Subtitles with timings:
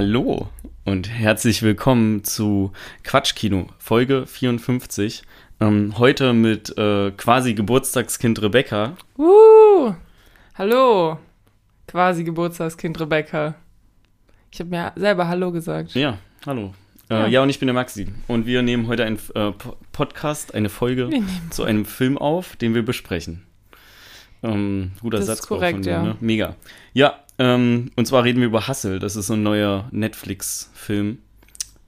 [0.00, 0.48] Hallo
[0.84, 2.70] und herzlich willkommen zu
[3.02, 5.24] Quatschkino, Folge 54.
[5.58, 8.96] Ähm, heute mit äh, quasi Geburtstagskind Rebecca.
[9.18, 9.92] Uh,
[10.54, 11.18] hallo,
[11.88, 13.56] quasi Geburtstagskind Rebecca.
[14.52, 15.94] Ich habe mir selber Hallo gesagt.
[15.94, 16.74] Ja, hallo.
[17.10, 17.26] Äh, Ja.
[17.26, 17.42] ja.
[17.42, 18.06] und ich bin der Maxi.
[18.28, 21.10] Und wir nehmen heute einen äh, Po- Podcast, eine Folge
[21.50, 23.42] zu einem Film auf, den wir besprechen.
[24.44, 26.00] Ähm, guter Das Satz ist korrekt, ja.
[26.04, 26.16] Ne?
[26.20, 26.54] Mega.
[26.92, 28.98] Ja, ähm, und zwar reden wir über Hustle.
[28.98, 31.18] Das ist so ein neuer Netflix-Film,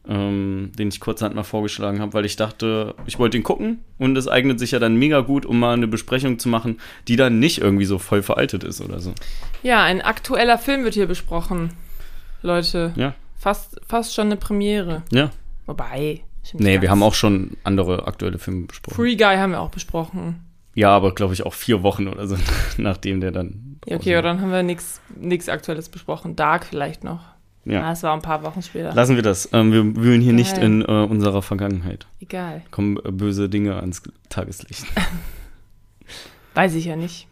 [0.09, 4.17] ähm, den ich kurzerhand mal vorgeschlagen habe, weil ich dachte, ich wollte ihn gucken und
[4.17, 6.79] es eignet sich ja dann mega gut, um mal eine Besprechung zu machen,
[7.09, 9.13] die dann nicht irgendwie so voll veraltet ist oder so.
[9.63, 11.73] Ja, ein aktueller Film wird hier besprochen.
[12.42, 15.03] Leute, Ja, fast, fast schon eine Premiere.
[15.12, 15.31] ja.
[15.67, 16.23] Wobei.
[16.55, 18.97] Nee, wir haben auch schon andere aktuelle Filme besprochen.
[18.97, 20.41] Free Guy haben wir auch besprochen.
[20.75, 22.37] Ja, aber glaube ich auch vier Wochen oder so,
[22.77, 23.70] nachdem der dann.
[23.86, 26.36] Ja, okay, aber dann haben wir nichts Aktuelles besprochen.
[26.36, 27.20] Dark vielleicht noch.
[27.64, 27.83] Ja.
[27.83, 28.92] Ah, es war ein paar Wochen später.
[28.95, 29.48] Lassen wir das.
[29.53, 30.64] Ähm, wir wühlen hier nicht Geil.
[30.64, 32.06] in äh, unserer Vergangenheit.
[32.20, 32.62] Egal.
[32.70, 34.84] Kommen äh, böse Dinge ans Tageslicht.
[36.55, 37.28] Weiß ich ja nicht.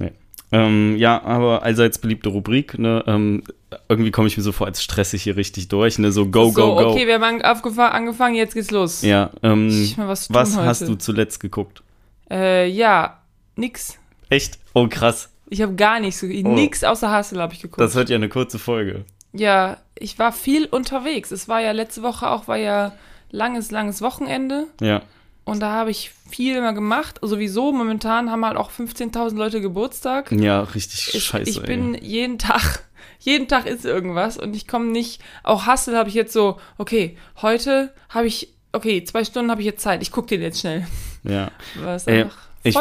[0.52, 2.78] ähm, ja, aber allseits beliebte Rubrik.
[2.78, 3.02] Ne?
[3.06, 3.42] Ähm,
[3.88, 5.98] irgendwie komme ich mir so vor, als stress ich hier richtig durch.
[5.98, 6.12] Ne?
[6.12, 6.90] So go, so, go, go.
[6.90, 9.02] okay, wir haben angefangen, jetzt geht's los.
[9.02, 11.82] Ja, ähm, was was hast du zuletzt geguckt?
[12.30, 13.22] Äh, ja,
[13.56, 13.98] nix.
[14.28, 14.58] Echt?
[14.74, 15.30] Oh, krass.
[15.50, 16.20] Ich habe gar nichts.
[16.20, 16.46] geguckt.
[16.46, 16.54] Oh.
[16.54, 17.80] Nix außer Hustle habe ich geguckt.
[17.80, 19.04] Das wird ja eine kurze Folge.
[19.32, 21.30] Ja, ich war viel unterwegs.
[21.30, 22.92] Es war ja letzte Woche auch, war ja
[23.30, 24.66] langes, langes Wochenende.
[24.80, 25.02] Ja.
[25.44, 27.18] Und da habe ich viel mal gemacht.
[27.22, 30.30] Sowieso, momentan haben halt auch 15.000 Leute Geburtstag.
[30.32, 31.50] Ja, richtig Ich, scheiße.
[31.50, 31.66] ich ey.
[31.66, 32.84] bin jeden Tag,
[33.18, 35.22] jeden Tag ist irgendwas und ich komme nicht.
[35.44, 39.66] Auch Hustle habe ich jetzt so, okay, heute habe ich, okay, zwei Stunden habe ich
[39.66, 40.02] jetzt Zeit.
[40.02, 40.86] Ich gucke den jetzt schnell.
[41.24, 41.50] Ja.
[42.06, 42.76] Ey, einfach Ich,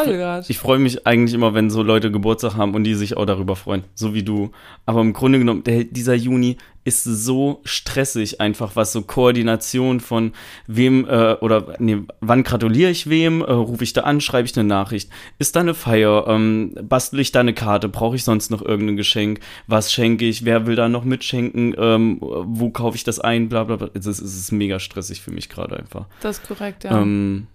[0.48, 3.54] ich freue mich eigentlich immer, wenn so Leute Geburtstag haben und die sich auch darüber
[3.54, 4.50] freuen, so wie du.
[4.86, 10.32] Aber im Grunde genommen, der, dieser Juni ist so stressig einfach, was so Koordination von
[10.66, 14.58] wem äh, oder nee, wann gratuliere ich wem, äh, rufe ich da an, schreibe ich
[14.58, 18.50] eine Nachricht, ist da eine Feier, ähm, bastel ich da eine Karte, brauche ich sonst
[18.50, 23.04] noch irgendein Geschenk, was schenke ich, wer will da noch mitschenken, ähm, wo kaufe ich
[23.04, 23.90] das ein, bla bla bla.
[23.94, 26.06] Es ist, es ist mega stressig für mich gerade einfach.
[26.20, 27.00] Das ist korrekt, ja.
[27.02, 27.48] Ähm,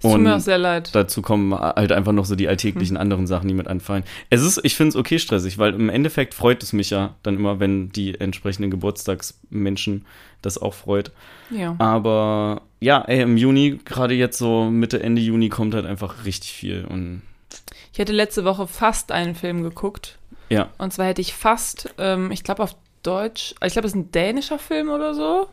[0.00, 0.94] es tut mir auch sehr leid.
[0.94, 3.00] dazu kommen halt einfach noch so die alltäglichen Hm.
[3.02, 4.04] anderen Sachen, die mit anfallen.
[4.30, 7.36] Es ist, ich finde es okay stressig, weil im Endeffekt freut es mich ja dann
[7.36, 10.04] immer, wenn die entsprechenden Geburtstagsmenschen
[10.42, 11.10] das auch freut.
[11.50, 11.74] Ja.
[11.78, 16.52] Aber ja, ey, im Juni, gerade jetzt so Mitte, Ende Juni kommt halt einfach richtig
[16.52, 17.22] viel und
[17.92, 20.18] Ich hätte letzte Woche fast einen Film geguckt.
[20.48, 23.98] ja, Und zwar hätte ich fast, ähm, ich glaube auf Deutsch, ich glaube, es ist
[23.98, 25.48] ein dänischer Film oder so.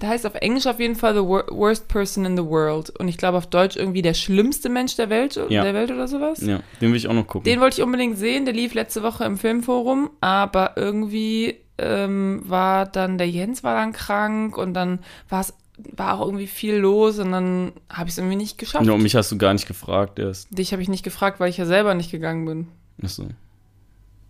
[0.00, 2.90] Der heißt auf Englisch auf jeden Fall The Wor Worst Person in the World.
[2.98, 5.64] Und ich glaube auf Deutsch irgendwie der schlimmste Mensch der Welt, Ja.
[5.64, 6.40] der Welt oder sowas.
[6.40, 7.44] ja, den will ich auch noch gucken.
[7.44, 12.86] Den wollte ich unbedingt sehen, der lief letzte Woche im Filmforum, aber irgendwie ähm, war
[12.86, 15.54] dann, der Jens war dann krank und dann war es
[15.92, 18.84] war auch irgendwie viel los und dann habe ich es irgendwie nicht geschafft.
[18.84, 20.48] ja, und mich hast du gar nicht gefragt erst.
[20.56, 22.68] Dich habe ich nicht gefragt, weil ich ja selber nicht gegangen bin.
[23.00, 23.26] Achso.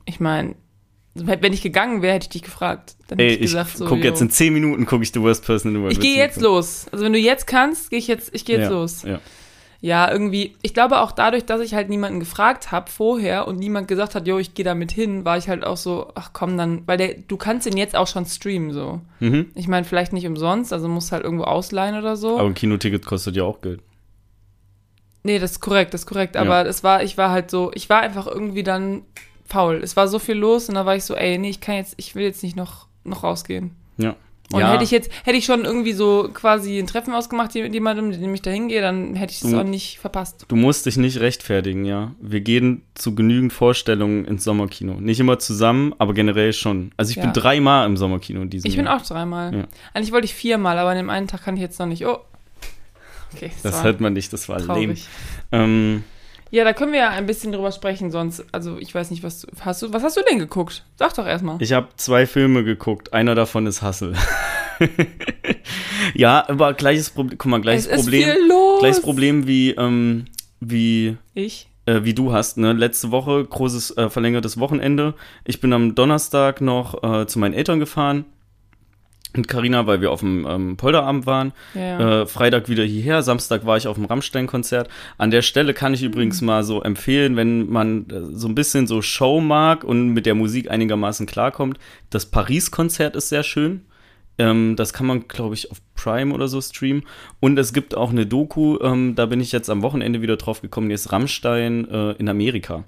[0.05, 0.57] Ich meine,
[1.27, 2.97] wenn ich gegangen wäre, hätte ich dich gefragt.
[3.09, 4.27] Dann Ey, hätte ich ich gesagt, so, guck jetzt yo.
[4.27, 5.93] in 10 Minuten, gucke ich The Worst Person in the World.
[5.93, 6.87] Ich gehe jetzt los.
[6.93, 9.03] Also wenn du jetzt kannst, gehe ich jetzt, ich gehe jetzt ja, los.
[9.03, 9.21] Ja.
[9.81, 13.87] Ja, irgendwie, ich glaube auch dadurch, dass ich halt niemanden gefragt habe vorher und niemand
[13.87, 16.59] gesagt hat, jo, ich gehe da mit hin, war ich halt auch so, ach komm,
[16.59, 19.01] dann, weil der, du kannst den jetzt auch schon streamen, so.
[19.21, 19.53] Mhm.
[19.55, 22.41] Ich meine, vielleicht nicht umsonst, also musst halt irgendwo ausleihen oder so.
[22.41, 23.81] Aber ein Kinoticket kostet ja auch Geld.
[25.23, 26.35] nee, das ist korrekt, das ist korrekt.
[26.35, 26.41] Ja.
[26.41, 29.03] Aber es war, ich war halt so, ich war einfach irgendwie dann
[29.49, 29.81] faul.
[29.83, 31.95] Es war so viel los und da war ich so, ey, nee, ich kann jetzt,
[31.97, 33.71] ich will jetzt nicht noch, noch rausgehen.
[33.97, 34.15] Ja.
[34.51, 34.73] Und ja.
[34.73, 38.23] hätte ich jetzt, hätte ich schon irgendwie so quasi ein Treffen ausgemacht mit jemandem, mit
[38.23, 40.47] dem ich da hingehe, dann hätte ich es auch nicht verpasst.
[40.49, 42.13] Du musst dich nicht rechtfertigen, ja.
[42.19, 44.95] Wir gehen zu genügend Vorstellungen ins Sommerkino.
[45.03, 46.93] Nicht immer zusammen, aber generell schon.
[46.97, 47.25] Also ich Ja.
[47.25, 48.97] bin dreimal im Sommerkino in diesem Ich bin Jahr.
[48.97, 49.55] auch dreimal.
[49.55, 49.65] Ja.
[49.93, 52.07] Eigentlich wollte ich viermal, aber an dem einen Tag kann ich jetzt noch nicht.
[52.07, 52.19] Oh.
[53.35, 54.67] Okay, Das war hört man nicht, das war lame.
[54.73, 55.07] traurig.
[55.53, 56.05] Ähm,
[56.51, 59.43] Ja, da können wir ja ein bisschen drüber sprechen, sonst, also ich weiß nicht, was
[59.43, 60.85] du, hast du, was hast du denn geguckt?
[60.97, 61.61] Sag doch erstmal.
[61.61, 63.13] ich habe zwei Filme geguckt.
[63.13, 64.15] Einer davon ist Hustle.
[66.15, 67.39] ja, aber gleiches Problem.
[67.39, 68.31] Guck mal, gleiches es ist Problem.
[68.31, 68.81] viel los.
[68.81, 70.25] Gleiches Problem wie, ähm,
[70.61, 71.69] wie Ich?
[71.87, 72.59] äh, wie du hast.
[72.59, 72.73] Ne?
[72.73, 75.15] Letzte Woche großes äh, verlängertes Wochenende.
[75.45, 78.25] Ich bin am Donnerstag noch äh, zu meinen Eltern gefahren
[79.37, 81.53] mit Carina, weil wir auf dem ähm, Polderabend waren.
[81.75, 82.23] Ja.
[82.23, 83.23] Äh, Freitag wieder hierher.
[83.23, 84.89] Samstag war ich auf dem Rammstein-Konzert.
[85.17, 88.87] An der Stelle kann ich übrigens mal so empfehlen, wenn man äh, so ein bisschen
[88.87, 91.79] so Show mag und mit der Musik einigermaßen klarkommt.
[92.11, 93.83] Das Paris-Konzert ist sehr schön.
[94.39, 97.05] Ähm, das kann man, glaube ich, auf Prime oder so streamen.
[97.41, 100.63] Und es gibt auch eine Doku, ähm, da bin ich jetzt am Wochenende wieder drauf
[100.63, 102.85] gekommen, die ist Rammstein äh, in Amerika.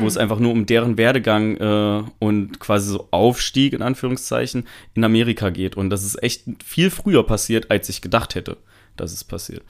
[0.00, 4.64] Wo es einfach nur um deren Werdegang äh, und quasi so Aufstieg in Anführungszeichen
[4.94, 5.76] in Amerika geht.
[5.76, 8.56] Und das ist echt viel früher passiert, als ich gedacht hätte,
[8.96, 9.62] dass es passiert.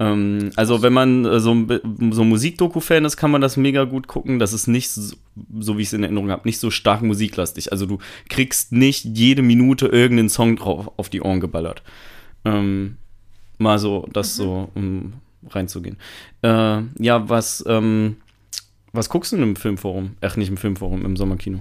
[0.00, 4.06] Ähm, also wenn man äh, so, ein- so Musikdoku-Fan ist, kann man das mega gut
[4.06, 4.38] gucken.
[4.38, 5.16] Das ist nicht, so,
[5.58, 7.72] so wie ich es in Erinnerung habe, nicht so stark musiklastig.
[7.72, 7.98] Also du
[8.28, 11.82] kriegst nicht jede Minute irgendeinen Song drauf auf die Ohren geballert.
[12.44, 12.96] Ähm,
[13.58, 15.14] mal so, das so, um
[15.50, 15.96] reinzugehen.
[16.42, 18.16] Äh, ja, was, ähm,
[18.92, 20.16] was guckst du denn im Filmforum?
[20.20, 21.60] Ach, nicht im Filmforum, im Sommerkino.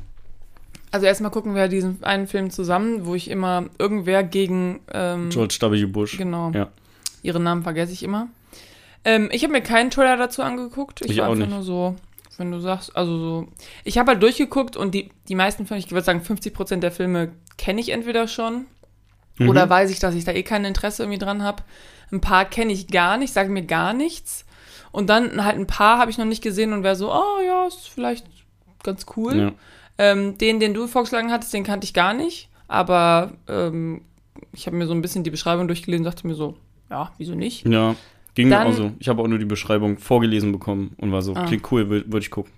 [0.91, 5.57] Also erstmal gucken wir diesen einen Film zusammen, wo ich immer irgendwer gegen ähm, George
[5.61, 5.85] W.
[5.85, 6.17] Bush.
[6.17, 6.51] Genau.
[6.51, 6.69] Ja.
[7.23, 8.29] Ihren Namen vergesse ich immer.
[9.03, 11.01] Ähm, ich habe mir keinen Trailer dazu angeguckt.
[11.01, 11.53] Ich, Ich war auch einfach nicht.
[11.53, 11.95] nur so,
[12.37, 13.47] wenn du sagst, also so.
[13.83, 17.31] Ich habe halt durchgeguckt und die, die meisten Filme, ich würde sagen 50% der Filme
[17.57, 18.65] kenne ich entweder schon
[19.39, 19.49] Mhm.
[19.49, 21.61] oder weiß ich, dass ich da eh kein Interesse irgendwie dran habe.
[22.11, 24.45] Ein paar kenne ich gar nicht, sagen mir gar nichts.
[24.97, 27.67] Und dann halt ein paar habe ich noch nicht gesehen und wäre so, oh ja,
[27.67, 28.25] ist vielleicht
[28.81, 29.37] ganz cool.
[29.37, 29.51] Ja.
[29.99, 32.49] Ähm, den, den du vorgeschlagen hattest, den kannte ich gar nicht.
[32.67, 34.01] Aber ähm,
[34.53, 36.57] ich habe mir so ein bisschen die Beschreibung durchgelesen und dachte mir so,
[36.89, 37.63] ja, wieso nicht?
[37.67, 37.95] Ja,
[38.33, 38.91] ging mir Dann- auch so.
[38.97, 41.45] Ich habe auch nur die Beschreibung vorgelesen bekommen und war so, Ah.
[41.45, 42.51] klingt cool, würde würd ich gucken.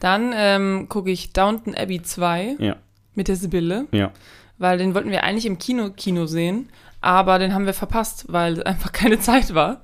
[0.00, 2.76] Dann ähm, gucke ich Downton Abbey 2 Ja,
[3.14, 4.12] mit der Sibylle, ja.
[4.56, 6.70] weil den wollten wir eigentlich im Kino, Kino sehen,
[7.02, 9.82] aber den haben wir verpasst, weil einfach keine Zeit war.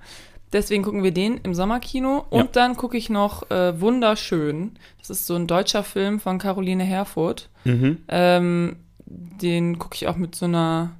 [0.52, 2.48] Deswegen gucken wir den im Sommerkino und Ja.
[2.52, 4.72] dann gucke ich noch äh, Wunderschön.
[4.98, 7.48] Das ist so ein deutscher Film von Caroline Herfurth.
[7.64, 7.98] Mhm.
[8.08, 10.92] Ähm, den gucke ich auch mit so einer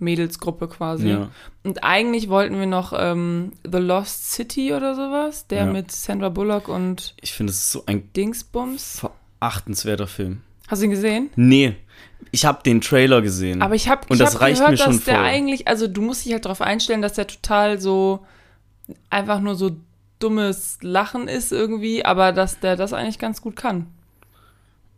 [0.00, 1.08] Mädelsgruppe quasi.
[1.10, 1.30] Ja.
[1.64, 5.72] Und eigentlich wollten wir noch ähm, The Lost City oder sowas, der Ja.
[5.72, 9.04] mit Sandra Bullock und Ich finde, es ist so ein Dingsbums.
[9.40, 10.42] verachtenswerter Film.
[10.68, 11.30] Hast du ihn gesehen?
[11.36, 11.74] Nee,
[12.30, 13.62] ich habe den Trailer gesehen.
[13.62, 15.24] Aber ich habe das hab gehört, mir schon dass der voll.
[15.24, 18.24] eigentlich, also du musst dich halt darauf einstellen, dass der total so
[19.10, 19.76] einfach nur so
[20.18, 23.86] dummes Lachen ist irgendwie, aber dass der das eigentlich ganz gut kann.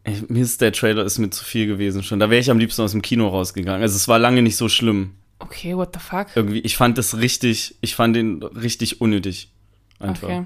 [0.04, 2.20] Ey, mir ist der Trailer ist mir zu viel gewesen schon.
[2.20, 3.82] Da wäre ich am liebsten aus dem Kino rausgegangen.
[3.82, 5.14] Also es war lange nicht so schlimm.
[5.38, 6.28] Okay, what the fuck?
[6.34, 9.50] Irgendwie, ich fand das richtig, ich fand den richtig unnötig.
[9.98, 10.28] Einfach.
[10.28, 10.44] Okay.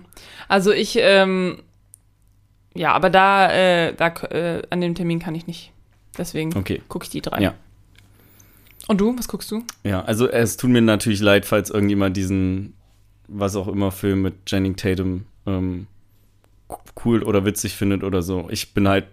[0.48, 1.62] Also ich, ähm,
[2.74, 5.70] ja, aber da, äh, da äh, an dem Termin kann ich nicht.
[6.18, 6.82] Deswegen Okay.
[6.88, 7.40] gucke ich die drei.
[7.40, 7.54] Ja.
[8.88, 9.62] Und du, was guckst du?
[9.84, 12.74] Ja, also es tut mir natürlich leid, falls irgendjemand diesen,
[13.28, 15.86] was auch immer, Film mit Channing Tatum ähm,
[17.04, 18.48] cool oder witzig findet oder so.
[18.50, 19.06] Ich bin halt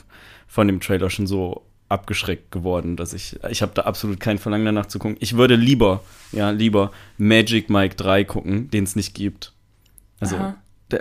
[0.47, 4.65] von dem Trailer schon so abgeschreckt geworden, dass ich, ich habe da absolut kein Verlangen
[4.65, 5.17] danach zu gucken.
[5.19, 9.53] Ich würde lieber, ja, lieber Magic Mike 3 gucken, den es nicht gibt.
[10.19, 10.55] Also, Aha.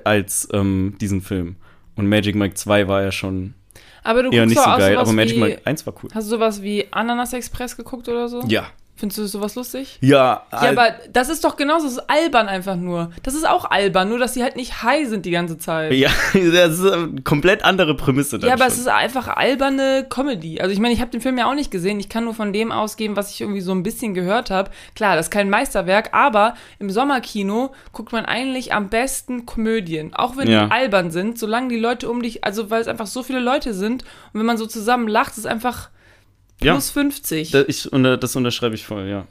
[0.04, 1.56] als ähm, diesen Film.
[1.94, 3.54] Und Magic Mike 2 war ja schon
[4.02, 6.10] Aber du eher nicht so geil, aber Magic Mike 1 war cool.
[6.12, 8.42] Hast du sowas wie Ananas Express geguckt oder so?
[8.48, 8.66] Ja.
[9.00, 9.98] Findest du sowas lustig?
[10.00, 13.10] Ja, Ja, aber das ist doch genauso, das ist albern einfach nur.
[13.22, 15.92] Das ist auch albern, nur dass sie halt nicht high sind die ganze Zeit.
[15.92, 18.38] ja, das ist eine komplett andere Prämisse.
[18.38, 18.72] dann Ja, aber schon.
[18.74, 20.60] es ist einfach alberne Comedy.
[20.60, 21.98] Also ich meine, ich habe den Film ja auch nicht gesehen.
[21.98, 24.70] Ich kann nur von dem ausgehen, was ich irgendwie so ein bisschen gehört habe.
[24.94, 30.12] Klar, das ist kein Meisterwerk, aber im Sommerkino guckt man eigentlich am besten Komödien.
[30.14, 30.66] Auch wenn Ja.
[30.66, 33.72] die albern sind, solange die Leute um dich, also weil es einfach so viele Leute
[33.74, 35.46] sind und wenn man so zusammen lacht, ist es
[36.62, 36.72] Ja.
[36.74, 37.50] plus 50.
[37.52, 39.26] Da- Ich, das unterschreibe ich voll, ja.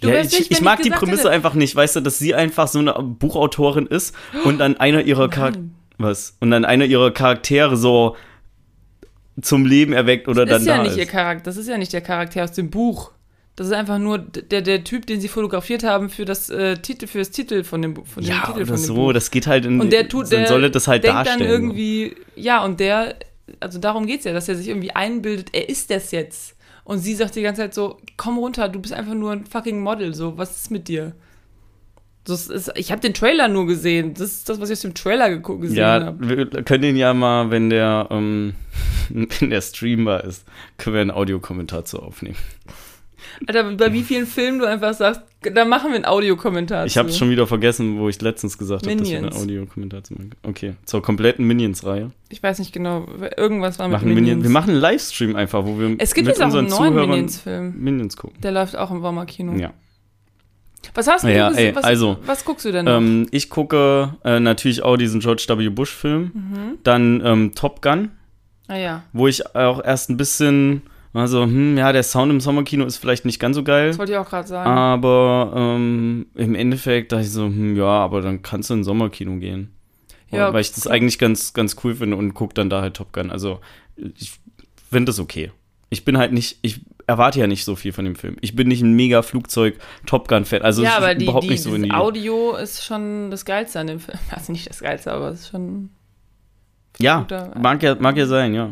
[0.00, 2.18] Du ja ich, nicht, ich mag ich die Prämisse hätte- einfach nicht, weißt du, dass
[2.18, 5.64] sie einfach so eine Buchautorin ist und dann einer ihrer Charaktere
[5.98, 8.14] was und dann einer ihrer Charaktere so
[9.40, 10.98] zum Leben erweckt oder das dann ist ja da nicht ist.
[10.98, 13.12] ihr Charakter, das ist ja nicht der Charakter aus dem Buch.
[13.54, 17.06] Das ist einfach nur der, der Typ, den sie fotografiert haben für das äh, Titel,
[17.06, 19.12] für das Titel von dem, von dem ja, Titel oder von dem so, Buch.
[19.14, 21.38] das geht halt in Und der tut, dann der soll das halt denkt darstellen.
[21.40, 23.14] dann irgendwie, ja, und der,
[23.60, 26.56] also darum geht's ja, dass er sich irgendwie einbildet, er ist das jetzt.
[26.84, 29.80] Und sie sagt die ganze Zeit so, komm runter, du bist einfach nur ein fucking
[29.80, 31.14] Model, so, was ist mit dir?
[32.24, 34.14] Das ist, ich habe den Trailer nur gesehen.
[34.14, 36.28] Das ist das, was ich aus dem Trailer gesehen ja, habe.
[36.28, 38.54] wir können ihn ja mal, wenn der, ähm,
[39.08, 40.44] wenn der streambar ist,
[40.76, 42.36] können wir einen Audiokommentar zu aufnehmen.
[43.46, 46.86] Alter, bei wie vielen Filmen du einfach sagst, da machen wir einen Audiokommentar.
[46.86, 47.18] Ich habe zu.
[47.18, 49.32] schon wieder vergessen, wo ich letztens gesagt habe, dass wir einen.
[49.32, 50.30] Audiokommentar zu machen.
[50.42, 52.10] Okay, zur kompletten Minions-Reihe.
[52.28, 54.26] Ich weiß nicht genau, irgendwas war mit Machen Minions.
[54.26, 54.42] Minions.
[54.44, 57.74] Wir machen einen Livestream einfach, wo wir es gibt mit jetzt auch einen neuen Minions-Film.
[57.76, 58.40] Minions gucken.
[58.40, 59.52] Der läuft auch im Sommerkino.
[59.54, 59.72] Ja.
[60.94, 61.68] Was hast du Ja, gesehen?
[61.68, 62.96] ey, was, also, was guckst du denn noch?
[62.98, 65.68] Ähm, ich gucke äh, natürlich auch diesen George W.
[65.68, 66.30] Bush-Film.
[66.32, 66.78] Mhm.
[66.84, 68.12] Dann ähm, Top Gun,
[68.68, 70.82] ah ja, wo ich auch erst ein bisschen,
[71.16, 73.88] also, hm, ja, der Sound im Sommerkino ist vielleicht nicht ganz so geil.
[73.88, 74.70] das wollte ich auch gerade sagen.
[74.70, 79.36] Aber ähm, im Endeffekt dachte ich so, hm, ja, aber dann kannst du ins Sommerkino
[79.36, 79.72] gehen.
[80.30, 83.12] Ja, weil ich das eigentlich ganz, ganz cool finde und gucke dann da halt Top
[83.12, 83.30] Gun.
[83.30, 83.60] Also
[84.18, 84.32] ich
[84.90, 85.52] finde das okay.
[85.88, 88.36] Ich bin halt nicht, ich erwarte ja nicht so viel von dem Film.
[88.40, 90.62] Ich bin nicht ein mega Flugzeug Top Gun Fan.
[90.62, 91.92] Also ja, aber die, überhaupt die, nicht so in die.
[91.92, 94.18] Audio ist schon das Geilste an dem Film.
[94.30, 95.90] Also nicht das Geilste, aber es ist schon
[96.98, 98.70] Ja, guter- mag ja, mag ja sein, ja.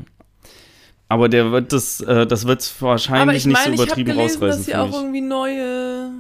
[1.15, 4.17] Aber der wird das, äh, das wird es wahrscheinlich ich nicht meine, so ich übertrieben
[4.17, 4.59] gelesen, rausreißen.
[4.59, 6.11] dass sie auch irgendwie neue,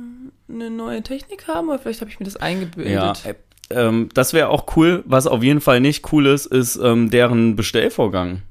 [0.48, 2.92] eine neue Technik haben, oder vielleicht habe ich mir das eingebildet.
[2.94, 3.34] Ja, äh,
[3.70, 5.02] ähm, das wäre auch cool.
[5.04, 8.42] Was auf jeden Fall nicht cool ist, ist ähm, deren Bestellvorgang.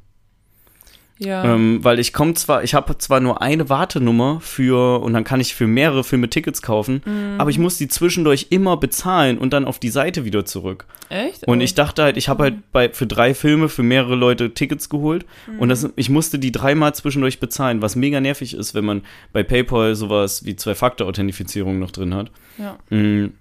[1.20, 1.46] Ja.
[1.46, 5.40] Ähm, weil ich komme zwar, ich habe zwar nur eine Wartenummer für und dann kann
[5.40, 7.36] ich für mehrere Filme Tickets kaufen, Mhm.
[7.40, 10.86] aber ich muss die zwischendurch immer bezahlen und dann auf die Seite wieder zurück.
[11.10, 11.48] Echt?
[11.48, 11.62] Und Oh.
[11.62, 15.26] ich dachte halt, ich habe halt bei, für drei Filme für mehrere Leute Tickets geholt
[15.60, 19.44] und das, ich musste die dreimal zwischendurch bezahlen, was mega nervig ist, wenn man bei
[19.44, 22.32] PayPal sowas wie Zwei-Faktor-Authentifizierung noch drin hat.
[22.58, 22.78] Ja.
[22.90, 23.34] Mm,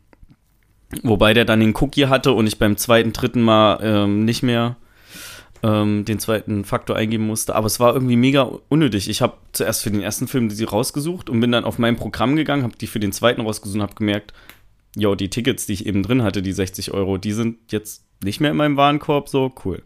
[1.02, 4.76] Wobei der dann den Cookie hatte und ich beim zweiten, dritten Mal ähm, nicht mehr
[5.62, 7.54] ähm, den zweiten Faktor eingeben musste.
[7.54, 9.08] Aber es war irgendwie mega unnötig.
[9.08, 12.36] Ich habe zuerst für den ersten Film die rausgesucht und bin dann auf mein Programm
[12.36, 14.32] gegangen, habe die für den zweiten rausgesucht und habe gemerkt,
[14.96, 18.40] jo, die Tickets, die ich eben drin hatte, die 60 Euro, die sind jetzt nicht
[18.40, 19.28] mehr in meinem Warenkorb.
[19.28, 19.82] So, cool.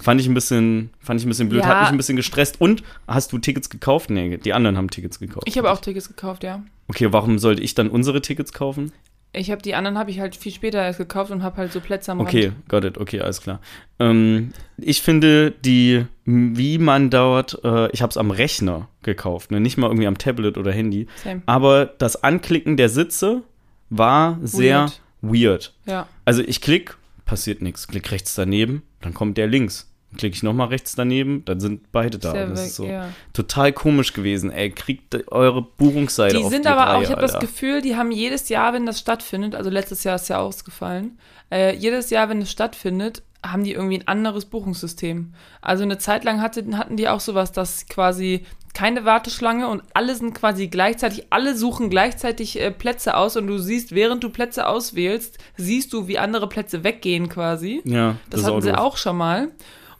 [0.00, 1.68] Fand ich ein bisschen, fand ich ein bisschen blöd, Ja.
[1.68, 2.60] hat mich ein bisschen gestresst.
[2.60, 4.10] Und hast du Tickets gekauft?
[4.10, 5.46] Nee, die anderen haben Tickets gekauft.
[5.48, 6.62] Ich habe auch Tickets gekauft, ja.
[6.88, 8.92] Okay, warum sollte ich dann unsere Tickets kaufen?
[9.34, 11.80] Ich habe die anderen habe ich halt viel später erst gekauft und habe halt so
[11.80, 12.68] Plätze am Okay, Rand.
[12.68, 13.60] got it, okay, alles klar.
[13.98, 19.58] Ähm, ich finde, die, wie man dort, äh, ich habe es am Rechner gekauft, ne?
[19.60, 21.40] nicht mal irgendwie am Tablet oder Handy, Same.
[21.46, 23.42] aber das Anklicken der Sitze
[23.88, 25.72] war sehr weird.
[25.86, 26.08] Ja.
[26.26, 29.88] Also ich klick, passiert nichts, klick rechts daneben, dann kommt der links.
[30.16, 32.32] Klicke ich nochmal rechts daneben, dann sind beide da.
[32.32, 33.08] Sehr das weg, ist so ja.
[33.32, 34.50] total komisch gewesen.
[34.50, 37.38] Ey, kriegt eure Buchungsseite Die auf sind die aber Reihe, auch, ich habe das.
[37.38, 41.18] Gefühl, die haben jedes Jahr, wenn das stattfindet, also letztes Jahr ist ja ausgefallen,
[41.50, 45.32] äh, jedes Jahr, wenn es stattfindet, haben die irgendwie ein anderes Buchungssystem.
[45.60, 50.14] Also eine Zeit lang hatte, hatten die auch sowas, dass quasi keine Warteschlange und alle
[50.14, 54.66] sind quasi gleichzeitig, alle suchen gleichzeitig äh, Plätze aus und du siehst, während du Plätze
[54.66, 57.82] auswählst, siehst du, wie andere Plätze weggehen quasi.
[57.84, 58.78] Ja, Das, ist hatten sie doof.
[58.78, 59.48] auch schon mal.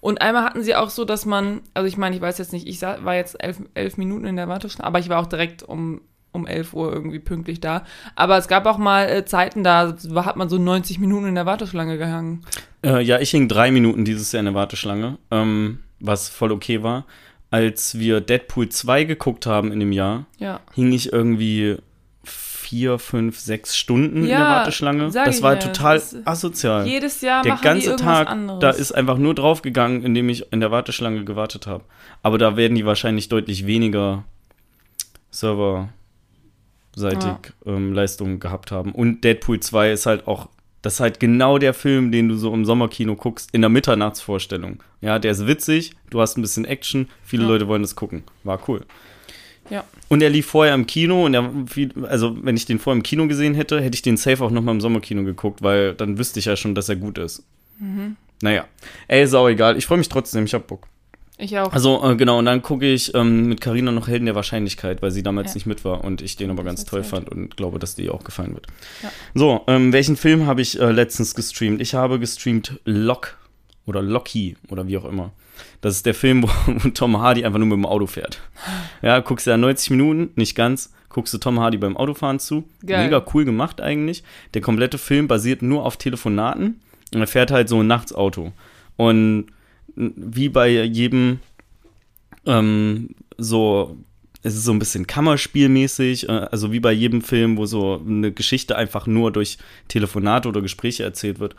[0.02, 2.66] Und einmal hatten sie auch so, dass man, also ich meine, ich weiß jetzt nicht,
[2.66, 6.00] ich war jetzt elf, elf Minuten in der Warteschlange, aber ich war auch direkt um,
[6.32, 7.84] um 11 Uhr irgendwie pünktlich da.
[8.16, 11.46] Aber es gab auch mal äh, Zeiten, da hat man so 90 Minuten in der
[11.46, 12.42] Warteschlange gehangen.
[12.84, 16.82] Äh, ja, ich hing drei Minuten dieses Jahr in der Warteschlange, ähm, was voll okay
[16.82, 17.06] war.
[17.52, 20.58] Als wir Deadpool 2 geguckt haben in dem Jahr, Ja.
[20.74, 21.76] hing ich irgendwie
[22.72, 25.10] vier, fünf, sechs Stunden in der Ja, Warteschlange.
[25.10, 26.86] Das war ja, total das asozial.
[26.86, 28.60] Jedes Jahr der ganze Tag, anderes.
[28.60, 31.84] da ist einfach nur draufgegangen, indem ich in der Warteschlange gewartet habe.
[32.22, 34.24] Aber da werden die wahrscheinlich deutlich weniger
[35.30, 35.90] serverseitig
[37.66, 38.92] ähm, Leistungen gehabt haben.
[38.92, 40.48] Und Deadpool 2 ist halt auch,
[40.80, 44.82] das ist halt genau der Film, den du so im Sommerkino guckst, in der Mitternachtsvorstellung.
[45.02, 47.48] Ja, der ist witzig, du hast ein bisschen Action, viele Ja.
[47.50, 48.24] Leute wollen das gucken.
[48.44, 48.80] War cool.
[49.72, 49.84] Ja.
[50.10, 51.50] Und er lief vorher im Kino und er,
[52.06, 54.74] also wenn ich den vorher im Kino gesehen hätte, hätte ich den safe auch nochmal
[54.74, 57.42] im Sommerkino geguckt, weil dann wüsste ich ja schon, dass er gut ist.
[57.78, 58.16] Mhm.
[58.42, 58.66] Naja,
[59.08, 59.78] ey, ist auch egal.
[59.78, 60.88] Ich freue mich trotzdem, ich hab Bock.
[61.38, 61.72] Ich auch.
[61.72, 65.10] Also, äh, genau, und dann gucke ich ähm, mit Carina noch Helden der Wahrscheinlichkeit, weil
[65.10, 65.54] sie damals Ja.
[65.54, 68.24] nicht mit war und ich den aber ganz toll fand und glaube, dass dir auch
[68.24, 68.66] gefallen wird.
[69.02, 69.10] Ja.
[69.32, 71.80] So, ähm, welchen Film habe ich äh, letztens gestreamt?
[71.80, 73.38] Ich habe gestreamt Lock
[73.86, 75.32] oder Locky oder wie auch immer.
[75.80, 78.40] Das ist der Film, wo, Tom Hardy einfach nur mit dem Auto fährt.
[79.02, 82.64] Ja, guckst du ja 90 Minuten, nicht ganz, guckst du Tom Hardy beim Autofahren zu.
[82.84, 83.04] Geil.
[83.04, 84.22] Mega cool gemacht eigentlich.
[84.54, 86.80] Der komplette Film basiert nur auf Telefonaten
[87.14, 88.52] und er fährt halt so ein Nachtsauto.
[88.96, 89.46] Und
[89.94, 91.40] wie bei jedem
[92.46, 93.98] ähm, so,
[94.42, 98.32] es ist so ein bisschen Kammerspielmäßig, äh, also wie bei jedem Film, wo so eine
[98.32, 101.56] Geschichte einfach nur durch Telefonate oder Gespräche erzählt wird.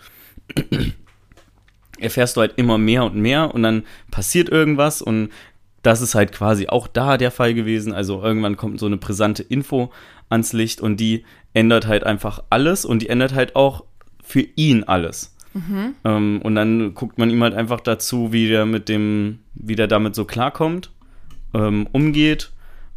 [2.00, 5.30] Erfährst du halt immer mehr und mehr und dann passiert irgendwas und
[5.84, 7.94] das ist halt quasi auch da der Fall gewesen.
[7.94, 9.92] Also irgendwann kommt so eine brisante Info
[10.30, 13.84] ans Licht und die ändert halt einfach alles und die ändert halt auch
[14.24, 15.36] für ihn alles.
[16.04, 19.88] Ähm, und dann guckt man ihm halt einfach dazu, wie der mit dem, wie der
[19.88, 20.92] damit so klarkommt,
[21.54, 22.52] ähm, umgeht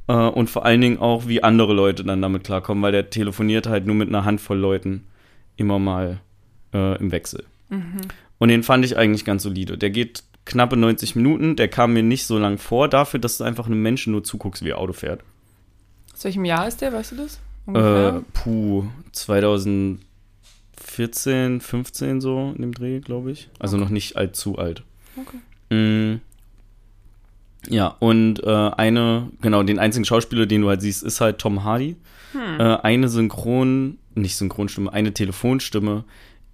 [0.06, 3.66] äh, und vor allen Dingen auch, wie andere Leute dann damit klarkommen, weil der telefoniert
[3.66, 5.04] halt nur mit einer Handvoll Leuten
[5.56, 6.20] immer mal
[6.72, 7.44] äh, im Wechsel.
[8.38, 9.76] Und den fand ich eigentlich ganz solide.
[9.78, 13.44] Der geht knappe 90 Minuten, der kam mir nicht so lang vor, dafür, dass du
[13.44, 15.22] einfach einem Menschen nur zuguckst, wie er Auto fährt.
[16.14, 17.40] Aus welchem Jahr ist der, weißt du das?
[17.74, 23.48] Äh, puh, 2014, 15 so in dem Dreh, glaube ich.
[23.58, 23.84] Also Okay.
[23.84, 24.82] noch nicht allzu alt.
[25.16, 25.38] Okay.
[25.74, 26.20] Mm,
[27.68, 31.64] ja, und äh, eine, genau, den einzigen Schauspieler, den du halt siehst, ist halt Tom
[31.64, 31.96] Hardy.
[32.32, 32.60] Hm.
[32.60, 36.04] Äh, eine Synchron, nicht Synchronstimme, eine Telefonstimme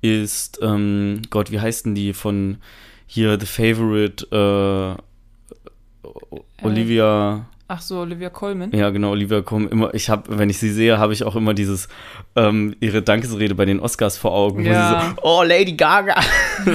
[0.02, 2.58] ist, ähm, Gott, wie heißt denn die von
[3.06, 8.70] hier The Favorite, äh, O- Olivia, Ach so, Olivia Colman.
[8.72, 9.70] Ja, genau, Olivia Colman.
[9.70, 11.88] Immer, ich habe, wenn ich sie sehe, habe ich auch immer dieses
[12.36, 14.72] ähm, ihre Dankesrede bei den Oscars vor Augen, Ja.
[14.96, 16.16] wo sie so, oh Lady Gaga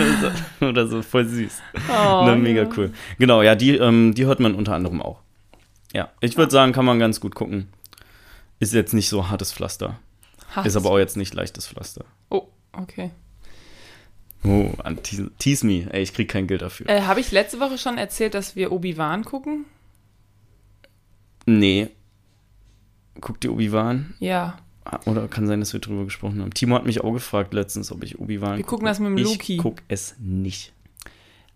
[0.61, 1.61] oder, so, voll süß.
[1.91, 2.69] Oh, ne, mega ja.
[2.75, 2.91] cool.
[3.19, 5.19] Genau, ja, die, ähm, die hört man unter anderem auch.
[5.93, 7.67] Ja, ich würde sagen, kann man ganz gut gucken.
[8.59, 9.99] Ist jetzt nicht so hartes Pflaster.
[10.55, 10.65] Hass.
[10.65, 12.05] Ist aber auch jetzt nicht leichtes Pflaster.
[12.31, 12.47] Oh,
[12.81, 13.11] okay.
[14.43, 14.71] Oh,
[15.03, 15.87] tease, tease me.
[15.91, 16.87] Ey, ich krieg kein Geld dafür.
[16.87, 19.65] Äh, Habe ich letzte Woche schon erzählt, dass wir Obi-Wan gucken?
[21.45, 21.89] Nee.
[23.19, 24.13] Guck dir Obi-Wan.
[24.19, 24.59] Ja.
[24.85, 26.53] Ah, Oder kann sein, dass wir drüber gesprochen haben.
[26.53, 28.85] Timo hat mich auch gefragt letztens, ob ich Obi-Wan Wir gucken gucke.
[28.85, 29.57] das mit dem Ich Luki.
[29.57, 30.71] guck es nicht.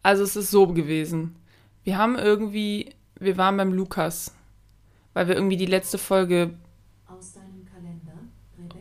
[0.04, 1.36] Also es ist so gewesen.
[1.84, 4.34] Wir haben irgendwie, wir waren beim Lukas,
[5.14, 6.56] weil wir irgendwie die letzte Folge,
[7.08, 8.18] Aus deinem Kalender.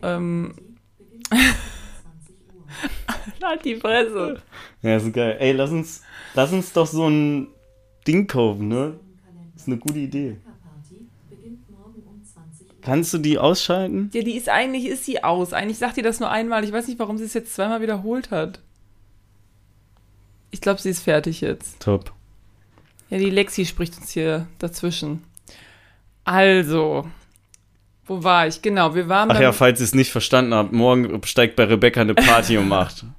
[0.01, 0.53] Ähm,
[0.97, 2.65] beginnt um 20 Uhr.
[3.43, 4.41] halt die Fresse.
[4.81, 5.37] Ja, ist geil.
[5.39, 6.01] Ey, lass uns,
[6.33, 7.47] lass uns doch so ein
[8.07, 8.99] Ding kaufen, ne?
[9.55, 10.29] Ist eine gute Idee.
[10.29, 12.75] Rebecca Party beginnt morgen 20 Uhr.
[12.81, 14.09] Kannst du die ausschalten?
[14.13, 15.53] Ja, die ist eigentlich, ist sie aus.
[15.53, 16.63] Eigentlich sagt die das nur einmal.
[16.63, 18.59] Ich weiß nicht, warum sie es jetzt zweimal wiederholt hat.
[20.49, 21.79] Ich glaube, sie ist fertig jetzt.
[21.79, 22.11] Top.
[23.09, 25.23] Ja, die Lexi spricht uns hier dazwischen.
[26.23, 27.05] Also,
[28.11, 28.61] wo war ich?
[28.61, 32.01] Genau, wir waren Ach ja, falls ihr es nicht verstanden habt, morgen steigt bei Rebecca
[32.01, 33.05] eine Party um 8.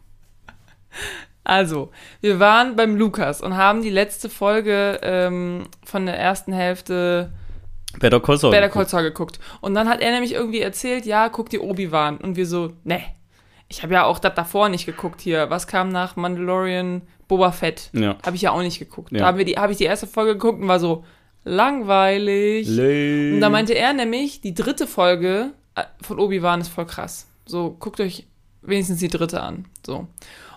[1.45, 7.33] Also, wir waren beim Lukas und haben die letzte Folge ähm, von der ersten Hälfte
[7.99, 8.53] Better Call Saul.
[8.53, 9.41] Better Call Saul geguckt.
[9.61, 12.19] Und dann hat er nämlich irgendwie erzählt, ja, guck dir Obi-Wan.
[12.19, 13.01] Und wir so, ne.
[13.67, 15.51] Ich habe ja auch das davor nicht geguckt hier.
[15.51, 17.03] Was kam nach Mandalorian?
[17.27, 17.91] Boba Fett.
[17.93, 18.17] Ja.
[18.25, 19.11] Habe ich ja auch nicht geguckt.
[19.11, 19.19] Ja.
[19.19, 21.05] Da haben wir die, habe ich die erste Folge geguckt und war so
[21.45, 22.69] langweilig.
[22.69, 23.35] Lame.
[23.35, 27.27] Und da meinte er nämlich, die dritte Folge äh, von Obi-Wan ist voll krass.
[27.47, 28.27] So, guckt euch
[28.63, 29.67] wenigstens die dritte an.
[29.85, 30.07] So.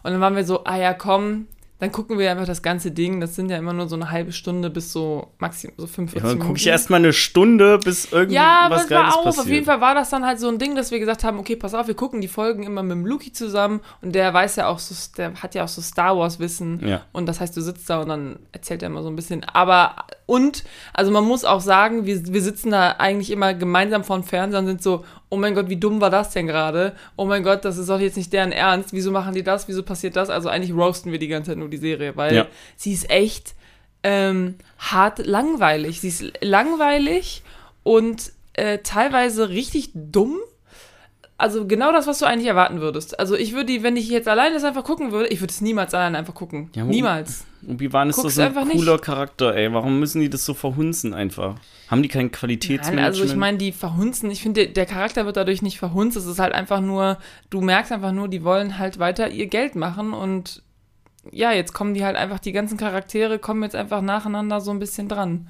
[0.04, 1.48] Und dann waren wir so, ah ja, komm,
[1.80, 3.20] dann gucken wir einfach das ganze Ding.
[3.20, 6.30] Das sind ja immer nur so eine halbe Stunde bis so maximal so 45 ja,
[6.30, 9.46] dann gucke ich erstmal eine Stunde, bis irgendwas Ja, es Geiles passiert.
[9.46, 11.58] Auf jeden Fall war das dann halt so ein Ding, dass wir gesagt haben, okay,
[11.58, 14.68] pass auf, wir gucken die Folgen immer mit dem Luki zusammen und der weiß ja
[14.68, 16.80] auch so, der hat ja auch so Star Wars Wissen.
[16.88, 17.02] Ja.
[17.12, 19.44] Und das heißt, du sitzt da und dann erzählt er immer so ein bisschen.
[19.44, 19.96] Aber,
[20.28, 24.24] und, also man muss auch sagen, wir, wir sitzen da eigentlich immer gemeinsam vor dem
[24.24, 26.96] Fernseher und sind so, oh mein Gott, wie dumm war das denn gerade?
[27.16, 28.92] Oh mein Gott, das ist doch jetzt nicht deren Ernst.
[28.94, 29.68] Wieso machen die das?
[29.68, 30.30] Wieso passiert das?
[30.30, 32.48] Also eigentlich roasten wir die ganze Zeit nur die Serie, weil Ja.
[32.76, 33.54] sie ist echt
[34.04, 36.02] ähm, hart langweilig.
[36.02, 37.44] Sie ist langweilig
[37.84, 40.38] und äh, teilweise richtig dumm.
[41.38, 43.20] Also genau das, was du eigentlich erwarten würdest.
[43.20, 45.60] Also ich würde die, wenn ich jetzt alleine das einfach gucken würde, ich würde es
[45.60, 46.70] niemals alleine einfach gucken.
[46.76, 47.44] Ja, niemals.
[47.68, 48.76] Obi-Wan ist doch Guck's so ein einfach nicht.
[48.78, 49.72] cooler Charakter, ey.
[49.74, 51.56] Warum müssen die das so verhunzen einfach?
[51.90, 53.06] Haben die kein Nein, Qualitätsmanagement?
[53.08, 56.18] also ich meine, die verhunzen, ich finde, der, Charakter wird dadurch nicht verhunzt.
[56.18, 57.18] Es ist halt einfach nur,
[57.50, 60.64] du merkst einfach nur, die wollen halt weiter ihr Geld machen und
[61.32, 64.80] ja, jetzt kommen die halt einfach, die ganzen Charaktere kommen jetzt einfach nacheinander so ein
[64.80, 65.48] bisschen dran.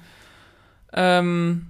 [0.92, 1.66] Ähm,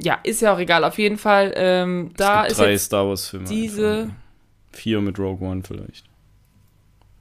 [0.00, 0.84] ja, ist ja auch egal.
[0.84, 3.46] Auf jeden Fall, ähm, da ist drei jetzt Star Wars Filme.
[3.48, 4.14] diese- einfach.
[4.72, 6.04] Vier mit Rogue One vielleicht.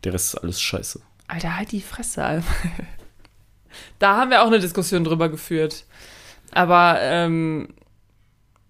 [0.03, 0.99] Der Rest ist alles scheiße.
[1.27, 2.43] Alter, halt die Fresse.
[3.99, 5.85] Da haben wir auch eine Diskussion drüber geführt.
[6.51, 7.69] Aber ähm,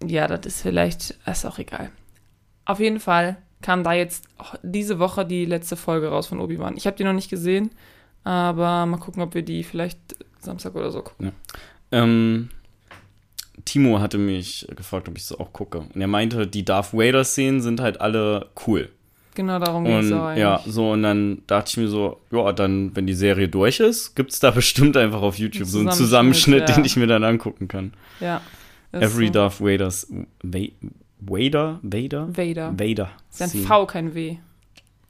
[0.04, 1.90] ja, das ist vielleicht, ist auch egal.
[2.64, 4.26] Auf jeden Fall kam da jetzt
[4.62, 6.76] diese Woche die letzte Folge raus von Obi-Wan.
[6.76, 7.70] Ich habe die noch nicht gesehen,
[8.24, 9.98] aber mal gucken, ob wir die vielleicht
[10.40, 11.32] Samstag oder so gucken.
[11.90, 12.50] Ähm,
[13.64, 15.78] Timo hatte mich gefragt, ob ich so auch gucke.
[15.78, 18.90] Und er meinte, die Darth Vader-Szenen sind halt alle cool.
[19.38, 23.06] Genau darum geht es ja, so, und dann dachte ich mir so, ja, dann, wenn
[23.06, 26.74] die Serie durch ist, gibt es da bestimmt einfach auf YouTube so einen Zusammenschnitt, ja.
[26.74, 27.92] den ich mir dann angucken kann.
[28.18, 28.40] ja
[28.90, 29.34] Every so.
[29.34, 30.58] Darth Vader's Va
[31.20, 31.78] Vader?
[31.82, 32.36] Vader?
[32.36, 32.74] Vader.
[32.76, 33.10] Vader.
[33.30, 33.50] Ist ein.
[33.50, 34.38] V, kein W.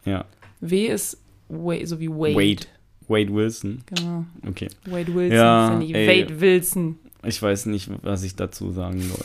[0.05, 0.27] Ja.
[0.61, 1.17] W ist
[1.49, 2.35] Wade, so wie Wade.
[2.35, 2.67] Wade.
[3.09, 3.83] Wade Wilson.
[3.87, 4.27] Genau.
[4.47, 4.69] Okay.
[4.85, 5.39] Wade Wilson.
[5.39, 6.07] Ja, ist ja.
[6.07, 6.99] Wade Wilson.
[7.25, 9.25] Ich weiß nicht, was ich dazu sagen soll.